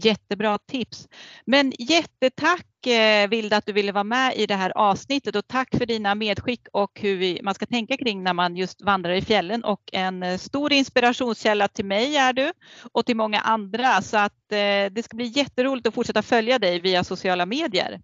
Jättebra 0.03 0.59
tips. 0.59 1.09
Men 1.45 1.73
jättetack 1.79 2.87
eh, 2.87 3.29
Vilda 3.29 3.57
att 3.57 3.67
du 3.67 3.73
ville 3.73 3.93
vara 3.93 4.05
med 4.05 4.37
i 4.37 4.47
det 4.47 4.55
här 4.55 4.73
avsnittet 4.79 5.37
och 5.37 5.49
tack 5.49 5.77
för 5.77 5.87
dina 5.87 6.15
medskick 6.15 6.69
och 6.73 7.01
hur 7.01 7.17
vi, 7.17 7.41
man 7.43 7.55
ska 7.55 7.67
tänka 7.67 7.97
kring 7.97 8.23
när 8.23 8.35
man 8.35 8.57
just 8.57 8.83
vandrar 8.83 9.13
i 9.13 9.23
fjällen 9.23 9.65
och 9.65 9.83
en 9.93 10.23
eh, 10.23 10.37
stor 10.37 10.73
inspirationskälla 10.73 11.69
till 11.69 11.85
mig 11.85 12.17
är 12.17 12.33
du 12.33 12.53
och 12.93 13.07
till 13.07 13.17
många 13.17 13.41
andra 13.41 14.03
så 14.03 14.17
att 14.17 14.53
eh, 14.53 14.93
det 14.93 15.05
ska 15.05 15.17
bli 15.17 15.27
jätteroligt 15.27 15.87
att 15.87 15.95
fortsätta 15.95 16.23
följa 16.23 16.59
dig 16.59 16.81
via 16.81 17.05
sociala 17.05 17.47
medier. 17.47 18.01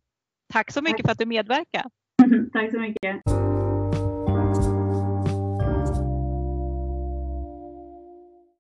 Tack 0.53 0.73
så 0.73 0.83
mycket 0.83 1.07
för 1.07 1.13
att 1.13 1.19
du 1.19 1.27
medverkar. 1.27 1.85
Tack 2.53 2.71
så 2.71 2.81
mycket. 2.81 3.54